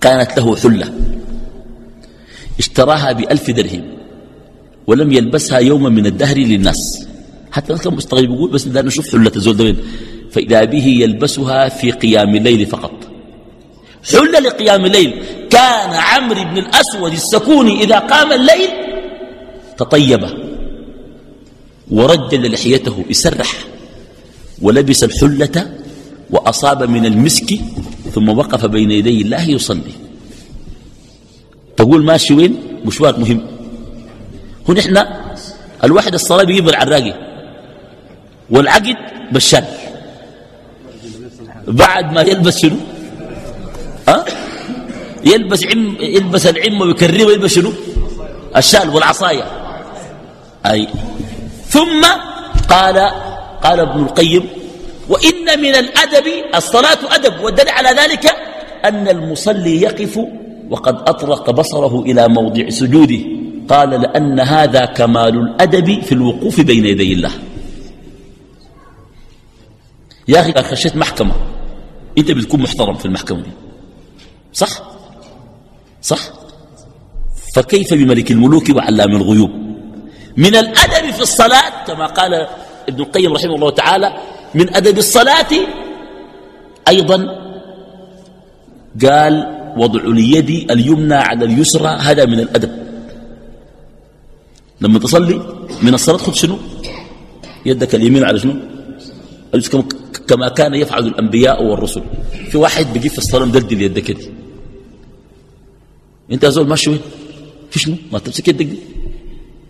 [0.00, 0.92] كانت له حلة
[2.58, 3.91] اشتراها بألف درهم.
[4.86, 7.06] ولم يلبسها يوما من الدهر للناس.
[7.50, 9.76] حتى كان مستغرب يقول بس لا نشوف حلة الزول ده
[10.30, 12.92] فإذا به يلبسها في قيام الليل فقط.
[14.12, 15.22] حلة لقيام الليل.
[15.50, 18.70] كان عمرو بن الأسود السكوني إذا قام الليل
[19.78, 20.22] تطيب
[21.90, 23.64] ورجل لحيته يسرح
[24.62, 25.78] ولبس الحلة
[26.30, 27.60] وأصاب من المسك
[28.14, 29.92] ثم وقف بين يدي الله يصلي.
[31.76, 33.51] تقول ماشي وين؟ مشوار مهم.
[34.78, 35.20] إحنا
[35.84, 37.14] الواحد الصلاة بيجيب العراقي
[38.50, 38.96] والعقد
[39.32, 39.64] بالشال
[41.66, 42.76] بعد ما يلبس شنو؟
[44.08, 44.24] أه؟
[45.24, 47.72] يلبس عم يلبس العمة ويكرمه ويلبس شنو؟
[48.56, 49.44] الشال والعصاية.
[50.66, 50.88] أي.
[51.68, 52.02] ثم
[52.68, 52.98] قال
[53.62, 54.48] قال ابن القيم
[55.08, 58.36] وإن من الأدب الصلاة أدب والدليل على ذلك
[58.84, 60.20] أن المصلي يقف
[60.70, 63.41] وقد أطرق بصره إلى موضع سجوده.
[63.68, 67.30] قال لأن هذا كمال الأدب في الوقوف بين يدي الله.
[70.28, 71.34] يا أخي خشيت محكمة
[72.18, 73.50] أنت بتكون محترم في المحكمة دي.
[74.52, 74.68] صح؟
[76.02, 76.18] صح؟
[77.54, 79.50] فكيف بملك الملوك وعلام الغيوب؟
[80.36, 82.46] من الأدب في الصلاة كما قال
[82.88, 84.12] ابن القيم رحمه الله تعالى
[84.54, 85.52] من أدب الصلاة
[86.88, 87.16] أيضا
[89.04, 91.88] قال وضع اليد اليمنى على اليسرى.
[91.88, 92.81] هذا من الأدب.
[94.82, 95.36] لما تصلي
[95.82, 96.56] من الصلاة خذ شنو؟
[97.66, 98.54] يدك اليمين على شنو؟
[100.28, 102.02] كما كان يفعل الأنبياء والرسل.
[102.50, 104.26] في واحد بيجي في الصلاة مدلدل يدك دي
[106.32, 107.00] أنت زول ماشي وين؟
[107.70, 108.78] في شنو؟ ما تمسك يدك دي.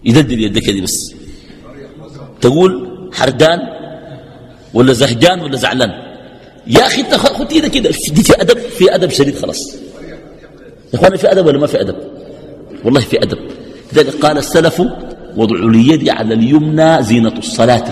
[0.05, 1.15] يدلدل يدك دي بس.
[2.41, 2.73] تقول
[3.13, 3.61] حردان
[4.75, 5.93] ولا زهجان ولا زعلان.
[6.67, 9.75] يا أخي أنت خذ إيدك كده دي في ادب في أدب شديد خلاص.
[10.93, 11.97] يا إخواني في أدب ولا ما في أدب؟
[12.85, 13.39] والله في أدب.
[13.93, 14.83] لذلك قال السلف
[15.37, 17.85] وضع اليد على اليمنى زينة الصلاة.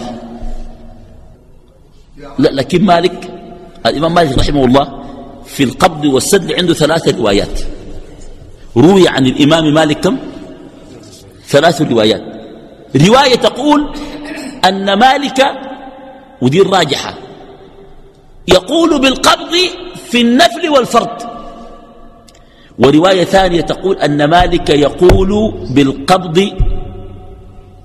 [2.39, 3.31] لا لكن مالك
[3.87, 5.03] الإمام مالك رحمه الله
[5.47, 7.61] في القبض والسد عنده ثلاثة روايات.
[8.77, 10.19] روي عن الإمام مالك كم؟
[11.49, 12.23] ثلاث روايات.
[12.97, 13.95] رواية تقول
[14.65, 15.43] أن مالك
[16.41, 17.15] ودي الراجحة
[18.49, 19.57] يقول بالقبض
[20.11, 21.20] في النفل والفرض
[22.81, 26.51] ورواية ثانية تقول أن مالك يقول بالقبض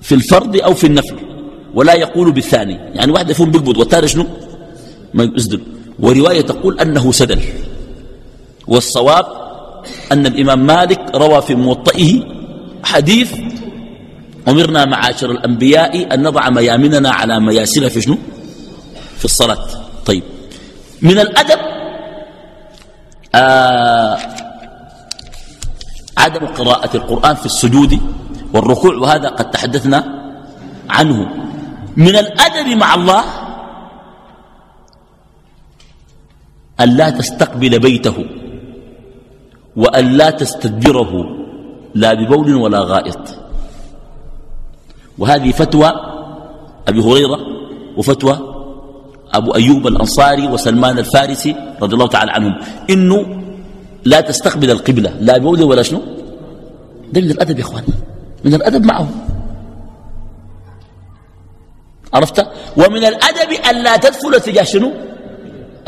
[0.01, 1.15] في الفرض أو في النفل
[1.73, 2.73] ولا يقول بالثاني.
[2.73, 4.25] يعني واحد يفهم بيقبض والثاني شنو؟
[5.13, 5.61] ما يسدل
[5.99, 7.41] ورواية تقول أنه سدل.
[8.67, 9.25] والصواب
[10.11, 12.23] أن الإمام مالك روى في موطئه
[12.83, 13.33] حديث
[14.47, 18.17] أمرنا معاشر الأنبياء أن نضع ميامننا على مياسنا في شنو؟
[19.17, 19.67] في الصلاة.
[20.05, 20.23] طيب.
[21.01, 21.59] من الأدب
[23.35, 24.17] آه
[26.17, 27.99] عدم قراءة القرآن في السجود
[28.53, 29.99] والركوع وهذا قد تحدثنا
[30.89, 31.17] عنه.
[31.97, 33.23] من الأدب مع الله
[36.79, 38.25] أن لا تستقبل بيته
[39.75, 41.11] وأن لا تستدبره
[41.95, 43.19] لا ببول ولا غائط.
[45.17, 45.91] وهذه فتوى
[46.87, 47.39] أبي هريرة
[47.97, 48.35] وفتوى
[49.33, 52.55] أبو أيوب الأنصاري وسلمان الفارسي رضي الله تعالى عنهم.
[52.89, 53.44] إنه
[54.05, 55.17] لا تستقبل القبلة.
[55.19, 56.01] لا بول ولا شنو؟
[57.13, 57.83] ده من الأدب يا أخوان
[58.45, 59.07] من الأدب معه
[62.13, 62.47] عرفت؟
[62.77, 64.93] ومن الأدب أن لا تدخل تجاه شنو؟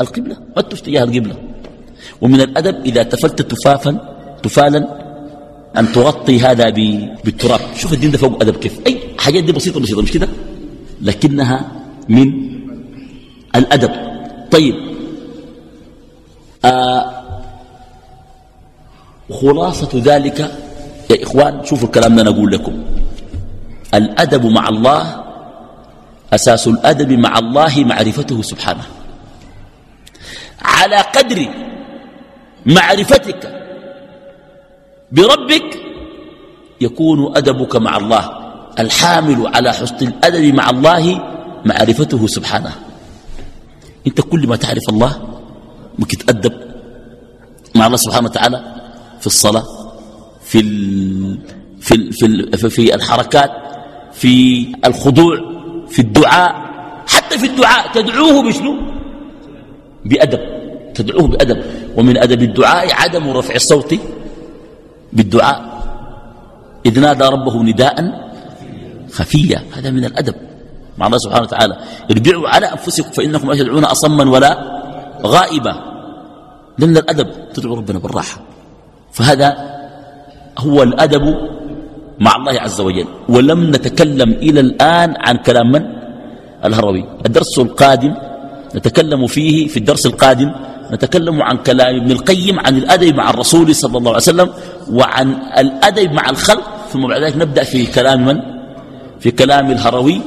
[0.00, 0.36] القبلة.
[0.56, 1.36] ما تجاه القبلة.
[2.20, 3.92] ومن الأدب إذا تفلت تفافا
[4.42, 4.80] تفالا
[5.78, 6.70] أن تغطي هذا
[7.24, 7.60] بالتراب.
[7.74, 8.86] شوف الدين ده فوق أدب كيف.
[8.86, 10.28] أي حاجات دي بسيطة بسيطة مش كده؟
[11.02, 11.72] لكنها
[12.08, 12.32] من
[13.56, 13.90] الأدب.
[14.50, 14.74] طيب.
[16.64, 17.17] آه
[19.30, 20.40] خلاصة ذلك
[21.10, 22.84] يا إخوان شوفوا الكلام ده نقول لكم.
[23.94, 25.24] الأدب مع الله
[26.32, 28.84] أساس الأدب مع الله معرفته سبحانه.
[30.62, 31.48] على قدر
[32.66, 33.64] معرفتك
[35.12, 35.78] بربك
[36.80, 38.24] يكون أدبك مع الله
[38.78, 41.04] الحامل على حسن الأدب مع الله
[41.64, 42.72] معرفته سبحانه.
[44.06, 45.40] أنت كل ما تعرف الله
[45.98, 46.52] ممكن تأدب
[47.74, 48.77] مع الله سبحانه وتعالى.
[49.20, 49.66] في الصلاة
[50.42, 51.38] في ال
[51.80, 53.50] في ال في, ال في الحركات
[54.12, 55.36] في الخضوع
[55.88, 56.68] في الدعاء.
[57.06, 58.74] حتى في الدعاء تدعوه بشنو؟
[60.04, 60.40] بأدب
[60.94, 61.62] تدعوه بأدب.
[61.96, 63.94] ومن أدب الدعاء عدم رفع الصوت
[65.12, 65.58] بالدعاء.
[66.86, 67.96] إذ نادى ربه نداء
[69.12, 69.62] خفيا.
[69.72, 70.34] هذا من الأدب.
[70.98, 71.78] مع الله سبحانه وتعالى.
[72.10, 74.52] ارجعوا على أنفسكم فإنكم لا تدعون أصما ولا
[75.22, 75.74] غائبا.
[76.78, 78.47] ده من الأدب تدعو ربنا بالراحة.
[79.12, 79.48] فهذا
[80.58, 81.24] هو الأدب
[82.20, 83.06] مع الله عز وجل.
[83.28, 85.82] ولم نتكلم إلى الآن عن كلام من؟
[86.64, 87.04] الهروي.
[87.26, 88.14] الدرس القادم
[88.76, 90.50] نتكلم فيه في الدرس القادم
[90.92, 94.48] نتكلم عن كلام ابن القيم عن الأدب مع الرسول صلى الله عليه وسلم
[94.90, 96.64] وعن الأدب مع الخلق.
[96.92, 98.40] ثم بعد ذلك نبدأ في كلام من؟
[99.20, 100.20] في كلام الهروي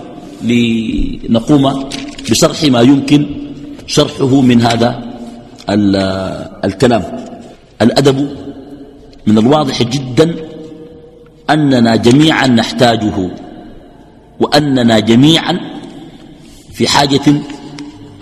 [0.43, 1.89] لنقوم
[2.29, 3.25] بشرح ما يمكن
[3.87, 5.01] شرحه من هذا
[6.65, 7.03] الكلام.
[7.81, 8.17] الأدب
[9.27, 10.35] من الواضح جدا
[11.49, 13.29] أننا جميعا نحتاجه
[14.39, 15.59] وأننا جميعا
[16.73, 17.41] في حاجة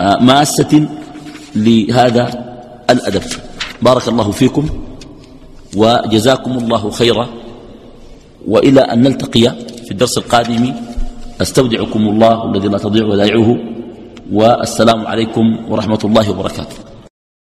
[0.01, 0.87] آه، ماسة
[1.55, 2.25] لهذا
[2.89, 3.21] الأدب.
[3.81, 4.69] بارك الله فيكم
[5.75, 7.27] وجزاكم الله خيرا.
[8.47, 10.73] وإلى أن نلتقي في الدرس القادم
[11.41, 13.57] أستودعكم الله الذي لا تضيع ودائعه.
[14.31, 16.88] والسلام عليكم ورحمة الله وبركاته.